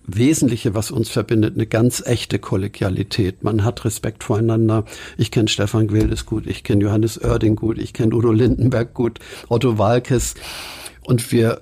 [0.07, 3.43] Wesentliche, was uns verbindet, eine ganz echte Kollegialität.
[3.43, 4.85] Man hat Respekt voreinander.
[5.17, 9.19] Ich kenne Stefan Gwildes gut, ich kenne Johannes Oerding gut, ich kenne Udo Lindenberg gut,
[9.49, 10.33] Otto Walkes.
[11.03, 11.61] Und wir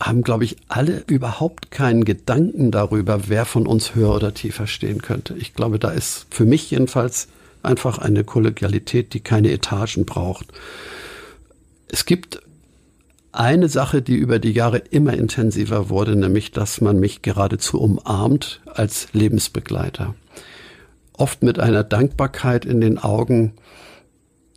[0.00, 5.00] haben, glaube ich, alle überhaupt keinen Gedanken darüber, wer von uns höher oder tiefer stehen
[5.00, 5.34] könnte.
[5.34, 7.28] Ich glaube, da ist für mich jedenfalls
[7.62, 10.46] einfach eine Kollegialität, die keine Etagen braucht.
[11.88, 12.42] Es gibt
[13.32, 18.60] eine Sache, die über die Jahre immer intensiver wurde, nämlich, dass man mich geradezu umarmt
[18.66, 20.14] als Lebensbegleiter.
[21.12, 23.52] Oft mit einer Dankbarkeit in den Augen,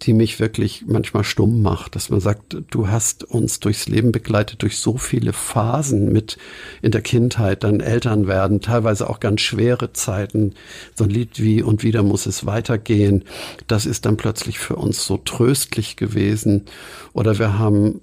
[0.03, 4.61] die mich wirklich manchmal stumm macht, dass man sagt, du hast uns durchs Leben begleitet,
[4.61, 6.37] durch so viele Phasen mit
[6.81, 10.53] in der Kindheit, dann Eltern werden, teilweise auch ganz schwere Zeiten.
[10.95, 13.23] So ein Lied wie Und wieder muss es weitergehen.
[13.65, 16.65] Das ist dann plötzlich für uns so tröstlich gewesen.
[17.13, 18.01] Oder wir haben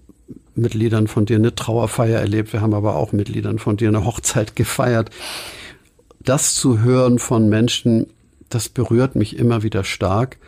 [0.56, 2.52] mit Liedern von dir eine Trauerfeier erlebt.
[2.52, 5.10] Wir haben aber auch mit Liedern von dir eine Hochzeit gefeiert.
[6.20, 8.06] Das zu hören von Menschen,
[8.48, 10.38] das berührt mich immer wieder stark.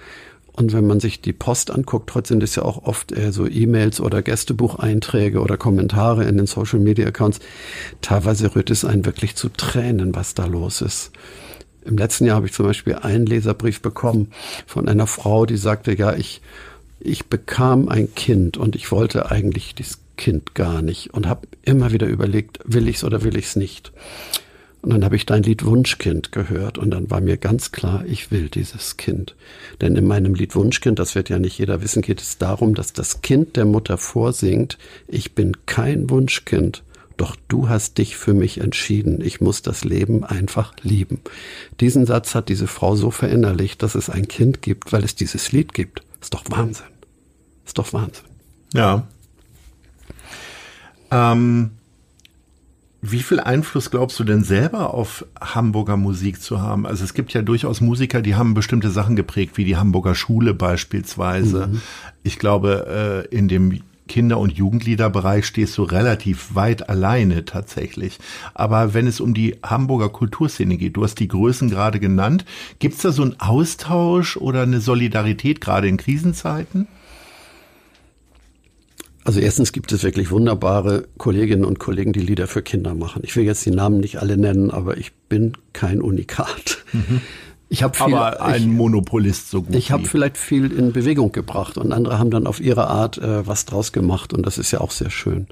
[0.56, 4.00] Und wenn man sich die Post anguckt, trotzdem ist ja auch oft äh, so E-Mails
[4.00, 7.40] oder Gästebucheinträge oder Kommentare in den Social Media Accounts.
[8.00, 11.12] Teilweise rührt es einen wirklich zu Tränen, was da los ist.
[11.84, 14.32] Im letzten Jahr habe ich zum Beispiel einen Leserbrief bekommen
[14.66, 16.40] von einer Frau, die sagte, ja, ich,
[16.98, 21.92] ich bekam ein Kind und ich wollte eigentlich dieses Kind gar nicht und habe immer
[21.92, 23.92] wieder überlegt, will ich's oder will ich's nicht.
[24.86, 28.30] Und dann habe ich dein Lied Wunschkind gehört und dann war mir ganz klar, ich
[28.30, 29.34] will dieses Kind.
[29.80, 32.92] Denn in meinem Lied Wunschkind, das wird ja nicht jeder wissen, geht es darum, dass
[32.92, 34.78] das Kind der Mutter vorsingt,
[35.08, 36.84] ich bin kein Wunschkind,
[37.16, 39.20] doch du hast dich für mich entschieden.
[39.22, 41.20] Ich muss das Leben einfach lieben.
[41.80, 45.50] Diesen Satz hat diese Frau so verinnerlicht, dass es ein Kind gibt, weil es dieses
[45.50, 46.02] Lied gibt.
[46.20, 46.86] Ist doch Wahnsinn.
[47.64, 48.26] Ist doch Wahnsinn.
[48.72, 49.04] Ja.
[51.10, 51.72] Ähm,
[53.02, 56.86] wie viel Einfluss glaubst du denn selber auf Hamburger Musik zu haben?
[56.86, 60.54] Also es gibt ja durchaus Musiker, die haben bestimmte Sachen geprägt, wie die Hamburger Schule
[60.54, 61.68] beispielsweise.
[61.68, 61.80] Mhm.
[62.22, 68.18] Ich glaube, äh, in dem Kinder- und Jugendliederbereich stehst du relativ weit alleine tatsächlich.
[68.54, 72.44] Aber wenn es um die Hamburger Kulturszene geht, du hast die Größen gerade genannt,
[72.78, 76.86] gibt es da so einen Austausch oder eine Solidarität gerade in Krisenzeiten?
[79.26, 83.22] Also erstens gibt es wirklich wunderbare Kolleginnen und Kollegen, die Lieder für Kinder machen.
[83.24, 86.84] Ich will jetzt die Namen nicht alle nennen, aber ich bin kein Unikat.
[86.92, 87.22] Mhm.
[87.68, 89.74] Ich habe aber ein ich, Monopolist so gut.
[89.74, 93.44] Ich habe vielleicht viel in Bewegung gebracht und andere haben dann auf ihre Art äh,
[93.44, 95.48] was draus gemacht und das ist ja auch sehr schön.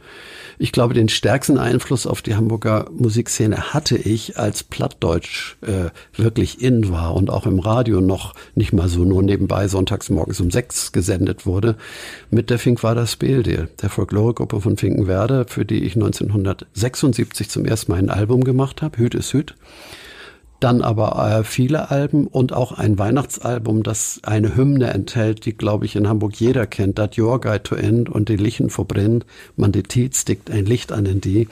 [0.56, 6.62] Ich glaube, den stärksten Einfluss auf die Hamburger Musikszene hatte ich, als Plattdeutsch äh, wirklich
[6.62, 10.52] in war und auch im Radio noch nicht mal so nur nebenbei sonntags morgens um
[10.52, 11.74] sechs gesendet wurde,
[12.30, 17.98] mit der Finkwader Speeldeal, der Folkloregruppe von Finkenwerder, für die ich 1976 zum ersten Mal
[17.98, 19.56] ein Album gemacht habe, Hüt ist Hüt
[20.60, 25.84] dann aber äh, viele Alben und auch ein Weihnachtsalbum, das eine Hymne enthält, die, glaube
[25.84, 26.98] ich, in Hamburg jeder kennt.
[26.98, 29.26] Dat Jorgei to End und die Lichen verbrennt,
[29.56, 31.48] man die Tiet stickt ein Licht an in die.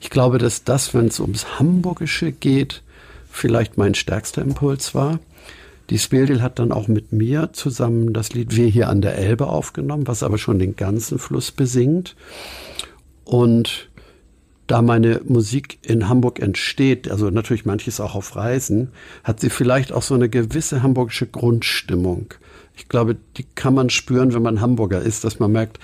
[0.00, 2.82] Ich glaube, dass das, wenn es ums Hamburgische geht,
[3.30, 5.18] vielleicht mein stärkster Impuls war.
[5.90, 9.46] Die Spieldil hat dann auch mit mir zusammen das Lied Wir hier an der Elbe
[9.46, 12.16] aufgenommen, was aber schon den ganzen Fluss besingt.
[13.24, 13.90] Und
[14.72, 18.88] da meine Musik in Hamburg entsteht, also natürlich manches auch auf Reisen,
[19.22, 22.32] hat sie vielleicht auch so eine gewisse hamburgische Grundstimmung.
[22.74, 25.78] Ich glaube, die kann man spüren, wenn man Hamburger ist, dass man merkt,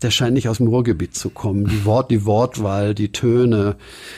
[0.00, 1.66] der scheint nicht aus dem Ruhrgebiet zu kommen.
[1.66, 3.76] Die Wort, die Wortwahl, die Töne,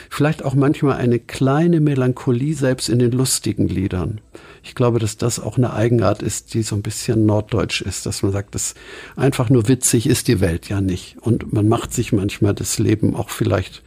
[0.09, 4.21] vielleicht auch manchmal eine kleine Melancholie selbst in den lustigen Liedern.
[4.63, 8.23] Ich glaube, dass das auch eine Eigenart ist, die so ein bisschen norddeutsch ist, dass
[8.23, 8.73] man sagt, dass
[9.17, 11.17] einfach nur witzig ist die Welt ja nicht.
[11.19, 13.83] Und man macht sich manchmal das Leben auch vielleicht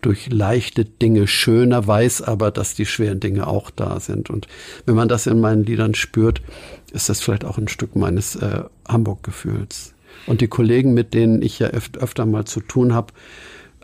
[0.00, 4.30] durch leichte Dinge schöner, weiß aber, dass die schweren Dinge auch da sind.
[4.30, 4.48] Und
[4.86, 6.42] wenn man das in meinen Liedern spürt,
[6.92, 9.94] ist das vielleicht auch ein Stück meines äh, Hamburg-Gefühls.
[10.26, 13.12] Und die Kollegen, mit denen ich ja öf öfter mal zu tun habe,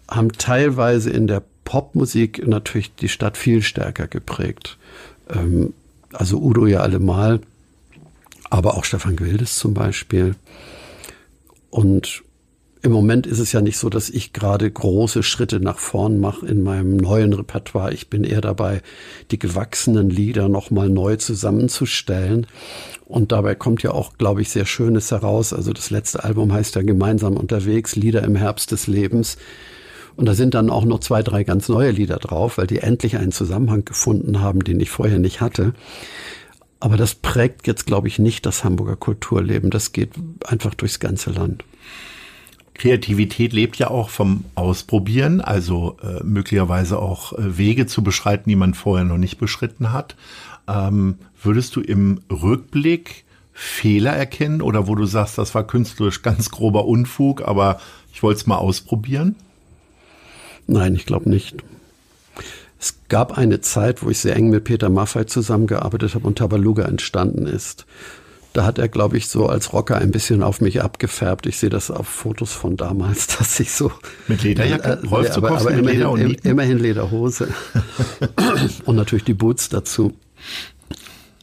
[0.08, 4.78] haben teilweise in der Popmusik natürlich die Stadt viel stärker geprägt.
[5.30, 5.72] Ähm,
[6.12, 7.40] also Udo ja allemal,
[8.50, 10.36] aber auch Stefan Gwildes zum Beispiel.
[11.70, 12.22] Und
[12.86, 16.46] im Moment ist es ja nicht so, dass ich gerade große Schritte nach vorn mache
[16.46, 17.92] in meinem neuen Repertoire.
[17.92, 18.80] Ich bin eher dabei,
[19.32, 22.46] die gewachsenen Lieder nochmal neu zusammenzustellen.
[23.04, 25.52] Und dabei kommt ja auch, glaube ich, sehr Schönes heraus.
[25.52, 29.36] Also das letzte Album heißt ja Gemeinsam unterwegs, Lieder im Herbst des Lebens.
[30.14, 33.16] Und da sind dann auch noch zwei, drei ganz neue Lieder drauf, weil die endlich
[33.16, 35.74] einen Zusammenhang gefunden haben, den ich vorher nicht hatte.
[36.78, 39.70] Aber das prägt jetzt, glaube ich, nicht das Hamburger Kulturleben.
[39.70, 40.10] Das geht
[40.44, 41.64] einfach durchs ganze Land.
[42.76, 48.56] Kreativität lebt ja auch vom Ausprobieren, also äh, möglicherweise auch äh, Wege zu beschreiten, die
[48.56, 50.14] man vorher noch nicht beschritten hat.
[50.68, 56.50] Ähm, würdest du im Rückblick Fehler erkennen oder wo du sagst, das war künstlerisch ganz
[56.50, 57.80] grober Unfug, aber
[58.12, 59.36] ich wollte es mal ausprobieren?
[60.66, 61.64] Nein, ich glaube nicht.
[62.78, 66.84] Es gab eine Zeit, wo ich sehr eng mit Peter Maffei zusammengearbeitet habe und Tabaluga
[66.84, 67.86] entstanden ist.
[68.56, 71.44] Da hat er, glaube ich, so als Rocker ein bisschen auf mich abgefärbt.
[71.44, 73.92] Ich sehe das auf Fotos von damals, dass ich so
[74.28, 77.48] mit Lederjacke, äh, Rolf aber, aber immerhin, Leder und immerhin Lederhose
[78.86, 80.14] und natürlich die Boots dazu.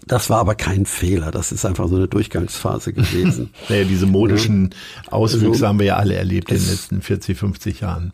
[0.07, 1.30] Das war aber kein Fehler.
[1.30, 3.51] Das ist einfach so eine Durchgangsphase gewesen.
[3.70, 4.74] naja, diese modischen
[5.11, 8.11] Auswüchse also, haben wir ja alle erlebt in den letzten 40, 50 Jahren.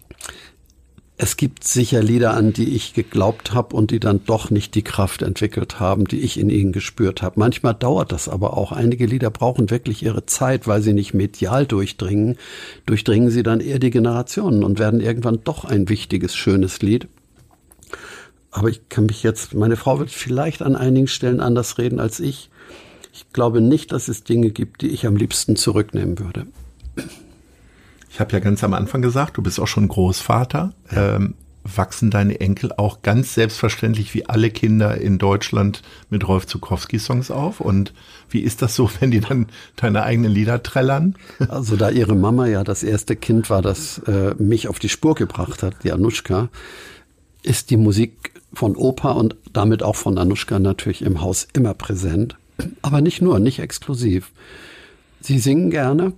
[1.22, 4.84] Es gibt sicher Lieder, an die ich geglaubt habe und die dann doch nicht die
[4.84, 7.38] Kraft entwickelt haben, die ich in ihnen gespürt habe.
[7.42, 8.72] Manchmal dauert das aber auch.
[8.72, 12.38] Einige Lieder brauchen wirklich ihre Zeit, weil sie nicht medial durchdringen.
[12.86, 17.10] Durchdringen sie dann eher die Generationen und werden irgendwann doch ein wichtiges, schönes Lied.
[18.52, 22.22] Aber ich kann mich jetzt, meine Frau wird vielleicht an einigen Stellen anders reden als
[22.22, 22.50] ich.
[23.12, 26.48] Ich glaube nicht, dass es Dinge gibt, die ich am liebsten zurücknehmen würde.
[28.10, 30.74] Ich habe ja ganz am Anfang gesagt, du bist auch schon Großvater.
[30.92, 31.16] Ja.
[31.16, 37.32] Ähm, wachsen deine Enkel auch ganz selbstverständlich wie alle Kinder in Deutschland mit Rolf Zukowski-Songs
[37.32, 37.60] auf?
[37.60, 37.94] Und
[38.30, 41.16] wie ist das so, wenn die dann deine eigenen Lieder trällern?
[41.50, 45.16] Also da ihre Mama ja das erste Kind war, das äh, mich auf die Spur
[45.16, 46.50] gebracht hat, die Anushka,
[47.44, 52.36] ist die Musik von Opa und damit auch von Anushka natürlich im Haus immer präsent.
[52.82, 54.32] Aber nicht nur, nicht exklusiv.
[55.22, 56.14] Sie singen gerne,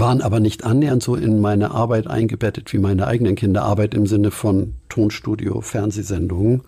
[0.00, 4.30] waren aber nicht annähernd so in meine Arbeit eingebettet wie meine eigenen Kinderarbeit im Sinne
[4.30, 6.62] von Tonstudio, Fernsehsendungen.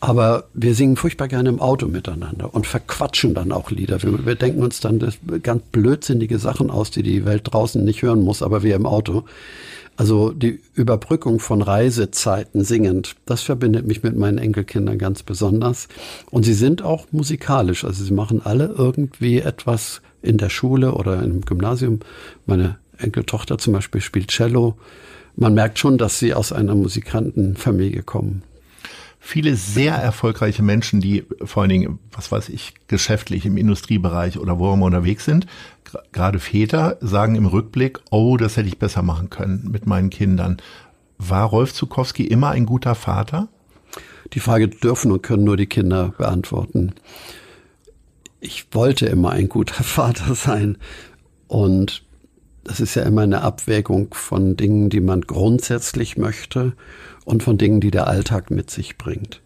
[0.00, 4.02] Aber wir singen furchtbar gerne im Auto miteinander und verquatschen dann auch Lieder.
[4.02, 5.02] Wir, wir denken uns dann
[5.42, 9.24] ganz blödsinnige Sachen aus, die die Welt draußen nicht hören muss, aber wir im Auto.
[9.96, 15.88] Also die Überbrückung von Reisezeiten singend, das verbindet mich mit meinen Enkelkindern ganz besonders.
[16.30, 21.22] Und sie sind auch musikalisch, also sie machen alle irgendwie etwas in der Schule oder
[21.22, 22.00] im Gymnasium.
[22.46, 24.76] Meine Enkeltochter zum Beispiel spielt Cello.
[25.36, 28.42] Man merkt schon, dass sie aus einer Musikantenfamilie kommen.
[29.20, 34.58] Viele sehr erfolgreiche Menschen, die vor allen Dingen, was weiß ich, geschäftlich im Industriebereich oder
[34.58, 35.46] wo immer unterwegs sind,
[36.12, 40.58] gerade Väter sagen im Rückblick, oh, das hätte ich besser machen können mit meinen Kindern.
[41.16, 43.48] War Rolf Zukowski immer ein guter Vater?
[44.34, 46.94] Die Frage dürfen und können nur die Kinder beantworten.
[48.44, 50.76] Ich wollte immer ein guter Vater sein
[51.48, 52.04] und
[52.62, 56.74] das ist ja immer eine Abwägung von Dingen, die man grundsätzlich möchte
[57.24, 59.40] und von Dingen, die der Alltag mit sich bringt.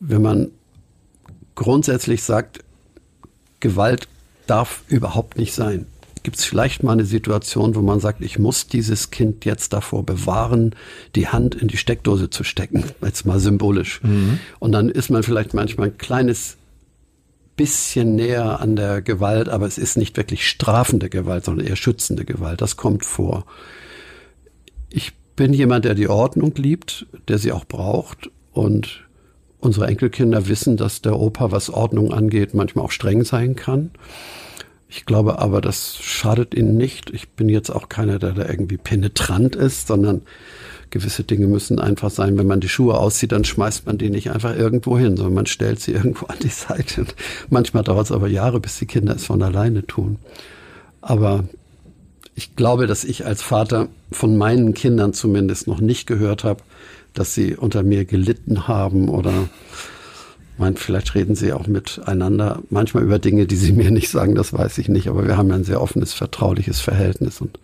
[0.00, 0.50] Wenn man
[1.54, 2.64] grundsätzlich sagt,
[3.60, 4.08] Gewalt
[4.46, 5.86] darf überhaupt nicht sein,
[6.24, 10.04] gibt es vielleicht mal eine Situation, wo man sagt, ich muss dieses Kind jetzt davor
[10.04, 10.74] bewahren,
[11.14, 14.02] die Hand in die Steckdose zu stecken, jetzt mal symbolisch.
[14.02, 14.40] Mhm.
[14.58, 16.56] Und dann ist man vielleicht manchmal ein kleines
[17.56, 22.24] bisschen näher an der Gewalt, aber es ist nicht wirklich strafende Gewalt, sondern eher schützende
[22.24, 22.60] Gewalt.
[22.60, 23.46] Das kommt vor.
[24.90, 29.04] Ich bin jemand, der die Ordnung liebt, der sie auch braucht und
[29.58, 33.90] unsere Enkelkinder wissen, dass der Opa, was Ordnung angeht, manchmal auch streng sein kann.
[34.88, 37.10] Ich glaube aber, das schadet ihnen nicht.
[37.10, 40.22] Ich bin jetzt auch keiner, der da irgendwie penetrant ist, sondern
[40.90, 42.38] gewisse Dinge müssen einfach sein.
[42.38, 45.46] Wenn man die Schuhe auszieht, dann schmeißt man die nicht einfach irgendwo hin, sondern man
[45.46, 47.06] stellt sie irgendwo an die Seite.
[47.50, 50.18] Manchmal dauert es aber Jahre, bis die Kinder es von alleine tun.
[51.00, 51.44] Aber
[52.34, 56.62] ich glaube, dass ich als Vater von meinen Kindern zumindest noch nicht gehört habe,
[57.14, 59.48] dass sie unter mir gelitten haben oder
[60.58, 64.52] mein, vielleicht reden sie auch miteinander, manchmal über Dinge, die sie mir nicht sagen, das
[64.52, 67.58] weiß ich nicht, aber wir haben ja ein sehr offenes, vertrauliches Verhältnis und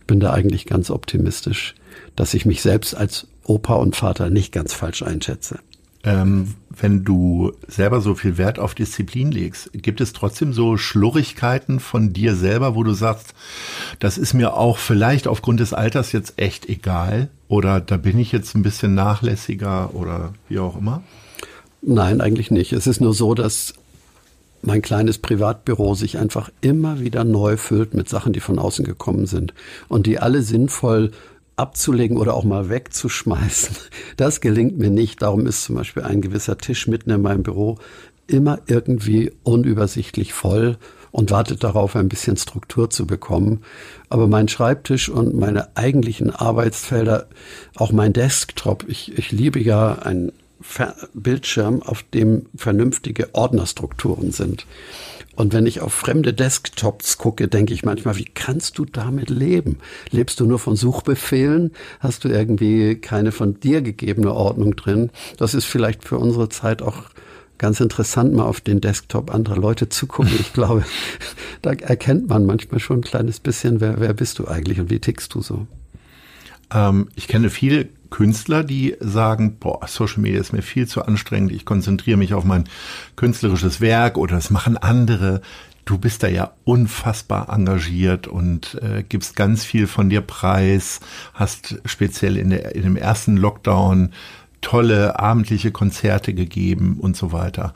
[0.00, 1.74] ich bin da eigentlich ganz optimistisch,
[2.16, 5.58] dass ich mich selbst als Opa und Vater nicht ganz falsch einschätze.
[6.06, 11.80] Ähm, wenn du selber so viel Wert auf Disziplin legst, gibt es trotzdem so Schlurrigkeiten
[11.80, 13.34] von dir selber, wo du sagst,
[14.00, 18.32] das ist mir auch vielleicht aufgrund des Alters jetzt echt egal oder da bin ich
[18.32, 21.02] jetzt ein bisschen nachlässiger oder wie auch immer?
[21.86, 22.72] Nein, eigentlich nicht.
[22.72, 23.74] Es ist nur so, dass
[24.62, 29.26] mein kleines Privatbüro sich einfach immer wieder neu füllt mit Sachen, die von außen gekommen
[29.26, 29.52] sind
[29.88, 31.10] und die alle sinnvoll
[31.56, 33.76] abzulegen oder auch mal wegzuschmeißen.
[34.16, 35.22] Das gelingt mir nicht.
[35.22, 37.78] Darum ist zum Beispiel ein gewisser Tisch mitten in meinem Büro
[38.26, 40.78] immer irgendwie unübersichtlich voll
[41.10, 43.62] und wartet darauf, ein bisschen Struktur zu bekommen.
[44.08, 47.26] Aber mein Schreibtisch und meine eigentlichen Arbeitsfelder,
[47.76, 50.32] auch mein Desktop, ich, ich liebe ja ein
[51.14, 54.66] Bildschirm, auf dem vernünftige Ordnerstrukturen sind.
[55.36, 59.78] Und wenn ich auf fremde Desktops gucke, denke ich manchmal, wie kannst du damit leben?
[60.10, 61.72] Lebst du nur von Suchbefehlen?
[61.98, 65.10] Hast du irgendwie keine von dir gegebene Ordnung drin?
[65.36, 67.04] Das ist vielleicht für unsere Zeit auch
[67.58, 70.32] ganz interessant, mal auf den Desktop anderer Leute zu gucken.
[70.38, 70.84] Ich glaube,
[71.62, 75.00] da erkennt man manchmal schon ein kleines bisschen, wer, wer bist du eigentlich und wie
[75.00, 75.66] tickst du so?
[76.72, 81.50] Ähm, ich kenne viele Künstler, die sagen, boah, Social Media ist mir viel zu anstrengend,
[81.50, 82.68] ich konzentriere mich auf mein
[83.16, 85.42] künstlerisches Werk oder das machen andere.
[85.84, 91.00] Du bist da ja unfassbar engagiert und äh, gibst ganz viel von dir preis,
[91.32, 94.12] hast speziell in, der, in dem ersten Lockdown
[94.60, 97.74] tolle abendliche Konzerte gegeben und so weiter.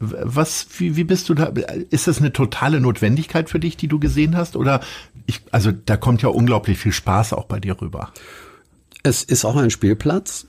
[0.00, 1.52] Was, wie, wie bist du da?
[1.90, 4.56] Ist das eine totale Notwendigkeit für dich, die du gesehen hast?
[4.56, 4.80] Oder
[5.26, 8.10] ich, also da kommt ja unglaublich viel Spaß auch bei dir rüber.
[9.06, 10.46] Es ist auch ein Spielplatz,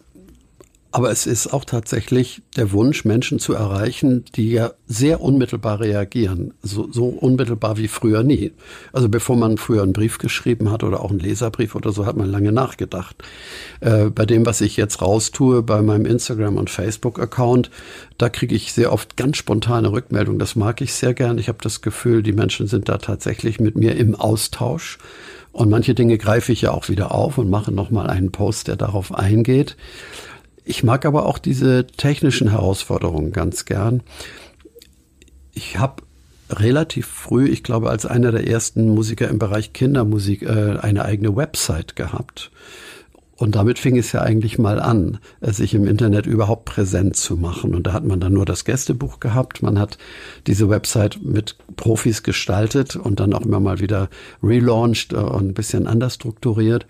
[0.93, 6.53] aber es ist auch tatsächlich der Wunsch, Menschen zu erreichen, die ja sehr unmittelbar reagieren.
[6.61, 8.53] So, so unmittelbar wie früher nie.
[8.93, 12.15] Also bevor man früher einen Brief geschrieben hat oder auch einen Leserbrief oder so, hat
[12.15, 13.21] man lange nachgedacht.
[13.81, 17.71] Äh, bei dem, was ich jetzt raustue, bei meinem Instagram- und Facebook-Account,
[18.17, 20.39] da kriege ich sehr oft ganz spontane Rückmeldungen.
[20.39, 21.39] Das mag ich sehr gern.
[21.39, 24.97] Ich habe das Gefühl, die Menschen sind da tatsächlich mit mir im Austausch.
[25.55, 28.75] Und manche Dinge greife ich ja auch wieder auf und mache nochmal einen Post, der
[28.75, 29.77] darauf eingeht.
[30.65, 34.03] Ich mag aber auch diese technischen Herausforderungen ganz gern.
[35.53, 36.03] Ich habe
[36.49, 41.37] relativ früh, ich glaube als einer der ersten Musiker im Bereich Kindermusik, äh, eine eigene
[41.37, 42.51] Website gehabt.
[43.37, 47.75] Und damit fing es ja eigentlich mal an, sich im Internet überhaupt präsent zu machen.
[47.75, 49.61] Und da hat man dann nur das Gästebuch gehabt.
[49.61, 49.97] Man hat
[50.47, 54.09] diese Website mit Profis gestaltet und dann auch immer mal wieder
[54.41, 56.85] relaunched und ein bisschen anders strukturiert.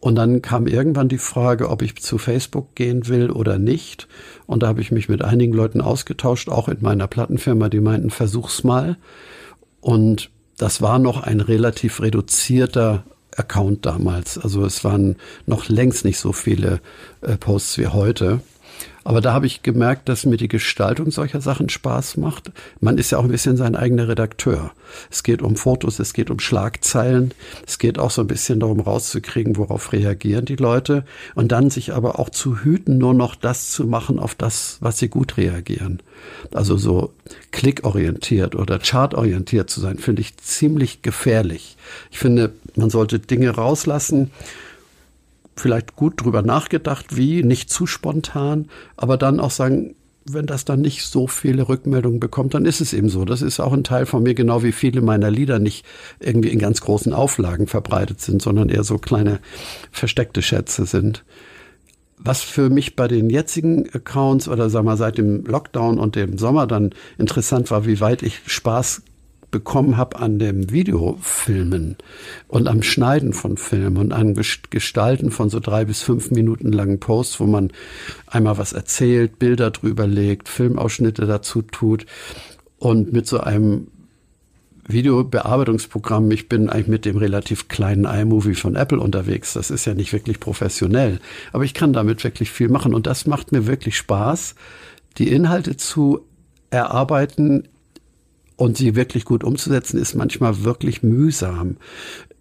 [0.00, 4.08] Und dann kam irgendwann die Frage, ob ich zu Facebook gehen will oder nicht.
[4.46, 8.10] Und da habe ich mich mit einigen Leuten ausgetauscht, auch in meiner Plattenfirma, die meinten,
[8.10, 8.96] versuch's mal.
[9.80, 13.04] Und das war noch ein relativ reduzierter
[13.38, 14.38] Account damals.
[14.38, 15.16] Also es waren
[15.46, 16.80] noch längst nicht so viele
[17.20, 18.40] äh, Posts wie heute.
[19.08, 22.52] Aber da habe ich gemerkt, dass mir die Gestaltung solcher Sachen Spaß macht.
[22.78, 24.72] Man ist ja auch ein bisschen sein eigener Redakteur.
[25.10, 27.32] Es geht um Fotos, es geht um Schlagzeilen,
[27.66, 31.94] es geht auch so ein bisschen darum rauszukriegen, worauf reagieren die Leute und dann sich
[31.94, 36.00] aber auch zu hüten, nur noch das zu machen, auf das, was sie gut reagieren.
[36.52, 37.14] Also so
[37.50, 41.78] klickorientiert oder chartorientiert zu sein, finde ich ziemlich gefährlich.
[42.10, 44.30] Ich finde, man sollte Dinge rauslassen,
[45.60, 49.94] vielleicht gut drüber nachgedacht, wie, nicht zu spontan, aber dann auch sagen,
[50.30, 53.24] wenn das dann nicht so viele Rückmeldungen bekommt, dann ist es eben so.
[53.24, 55.84] Das ist auch ein Teil von mir, genau wie viele meiner Lieder nicht
[56.20, 59.40] irgendwie in ganz großen Auflagen verbreitet sind, sondern eher so kleine
[59.90, 61.24] versteckte Schätze sind.
[62.18, 66.36] Was für mich bei den jetzigen Accounts oder sagen wir seit dem Lockdown und dem
[66.36, 69.02] Sommer dann interessant war, wie weit ich Spaß
[69.50, 71.96] bekommen habe an dem Videofilmen
[72.48, 77.00] und am Schneiden von Filmen und am Gestalten von so drei bis fünf Minuten langen
[77.00, 77.72] Posts, wo man
[78.26, 82.06] einmal was erzählt, Bilder drüber legt, Filmausschnitte dazu tut
[82.78, 83.88] und mit so einem
[84.88, 89.52] Videobearbeitungsprogramm, ich bin eigentlich mit dem relativ kleinen iMovie von Apple unterwegs.
[89.52, 91.20] Das ist ja nicht wirklich professionell,
[91.52, 94.54] aber ich kann damit wirklich viel machen und das macht mir wirklich Spaß,
[95.18, 96.20] die Inhalte zu
[96.70, 97.68] erarbeiten
[98.58, 101.76] und sie wirklich gut umzusetzen, ist manchmal wirklich mühsam.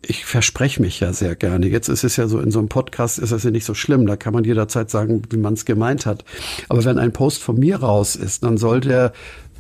[0.02, 1.68] Ich verspreche mich ja sehr gerne.
[1.68, 4.08] Jetzt ist es ja so, in so einem Podcast ist das ja nicht so schlimm.
[4.08, 6.26] Da kann man jederzeit sagen, wie man es gemeint hat.
[6.70, 9.14] Aber wenn ein Post von mir raus ist, dann soll der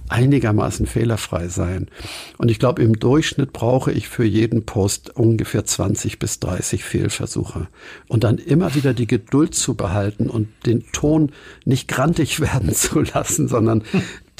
[0.09, 1.89] einigermaßen fehlerfrei sein.
[2.37, 7.67] Und ich glaube, im Durchschnitt brauche ich für jeden Post ungefähr 20 bis 30 Fehlversuche.
[8.07, 11.33] Und dann immer wieder die Geduld zu behalten und den Ton
[11.65, 13.83] nicht grantig werden zu lassen, sondern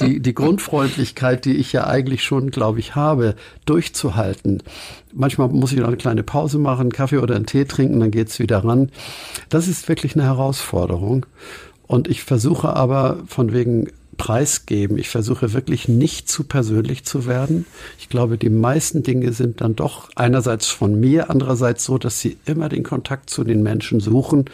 [0.00, 3.34] die, die Grundfreundlichkeit, die ich ja eigentlich schon, glaube ich, habe,
[3.64, 4.62] durchzuhalten.
[5.12, 8.10] Manchmal muss ich noch eine kleine Pause machen, einen Kaffee oder einen Tee trinken, dann
[8.10, 8.90] geht's wieder ran.
[9.48, 11.26] Das ist wirklich eine Herausforderung.
[11.86, 13.88] Und ich versuche aber von wegen
[14.18, 14.98] preisgeben.
[14.98, 17.64] Ich versuche wirklich nicht zu persönlich zu werden.
[17.98, 22.36] Ich glaube, die meisten Dinge sind dann doch einerseits von mir, andererseits so, dass sie
[22.44, 24.44] immer den Kontakt zu den Menschen suchen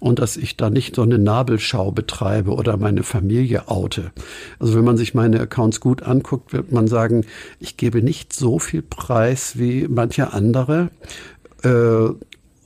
[0.00, 4.12] und dass ich da nicht so eine Nabelschau betreibe oder meine Familie oute.
[4.58, 7.26] Also wenn man sich meine Accounts gut anguckt, wird man sagen,
[7.60, 10.90] ich gebe nicht so viel Preis wie manche andere.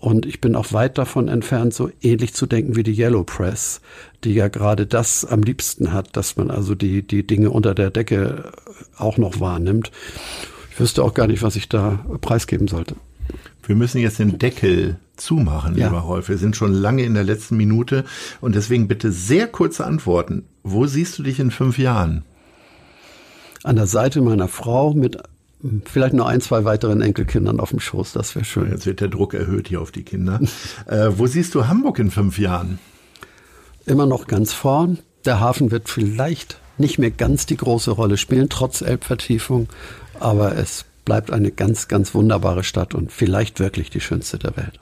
[0.03, 3.25] Äh, und ich bin auch weit davon entfernt, so ähnlich zu denken wie die Yellow
[3.25, 3.81] Press,
[4.25, 7.91] die ja gerade das am liebsten hat, dass man also die, die Dinge unter der
[7.91, 8.53] Decke
[8.97, 9.91] auch noch wahrnimmt.
[10.71, 12.97] Ich wüsste auch gar nicht, was ich da preisgeben sollte.
[13.65, 15.87] Wir müssen jetzt den Deckel zumachen, ja.
[15.87, 16.29] lieber Rolf.
[16.29, 18.05] Wir sind schon lange in der letzten Minute
[18.41, 20.45] und deswegen bitte sehr kurze Antworten.
[20.65, 22.25] Wo siehst du dich in fünf Jahren?
[23.63, 25.19] An der Seite meiner Frau mit
[25.85, 28.71] vielleicht noch ein, zwei weiteren Enkelkindern auf dem Schoß, das wäre schön.
[28.71, 30.41] Jetzt wird der Druck erhöht hier auf die Kinder.
[30.87, 32.79] äh, wo siehst du Hamburg in fünf Jahren?
[33.87, 34.99] Immer noch ganz vorn.
[35.25, 39.69] Der Hafen wird vielleicht nicht mehr ganz die große Rolle spielen, trotz Elbvertiefung,
[40.19, 44.81] aber es bleibt eine ganz, ganz wunderbare Stadt und vielleicht wirklich die schönste der Welt.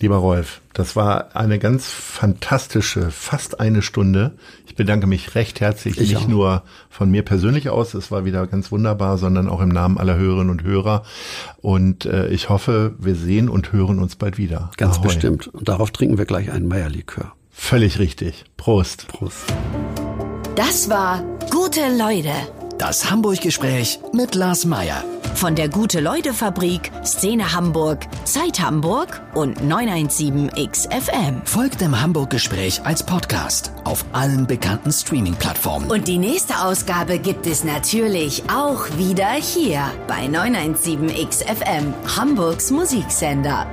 [0.00, 4.32] Lieber Rolf, das war eine ganz fantastische, fast eine Stunde.
[4.66, 6.28] Ich bedanke mich recht herzlich, ich nicht auch.
[6.28, 10.16] nur von mir persönlich aus, es war wieder ganz wunderbar, sondern auch im Namen aller
[10.16, 11.04] Hörerinnen und Hörer.
[11.60, 14.70] Und äh, ich hoffe, wir sehen und hören uns bald wieder.
[14.78, 15.08] Ganz Ahoi.
[15.08, 15.48] bestimmt.
[15.48, 17.32] Und darauf trinken wir gleich einen Meierlikör.
[17.50, 18.44] Völlig richtig.
[18.56, 19.06] Prost.
[19.08, 19.52] Prost.
[20.56, 22.59] Das war Gute Leute.
[22.80, 25.04] Das Hamburg-Gespräch mit Lars Meier.
[25.34, 31.44] Von der Gute-Leute-Fabrik, Szene Hamburg, Zeit Hamburg und 917XFM.
[31.44, 35.90] Folgt dem Hamburg-Gespräch als Podcast auf allen bekannten Streaming-Plattformen.
[35.90, 43.66] Und die nächste Ausgabe gibt es natürlich auch wieder hier bei 917XFM, Hamburgs Musiksender.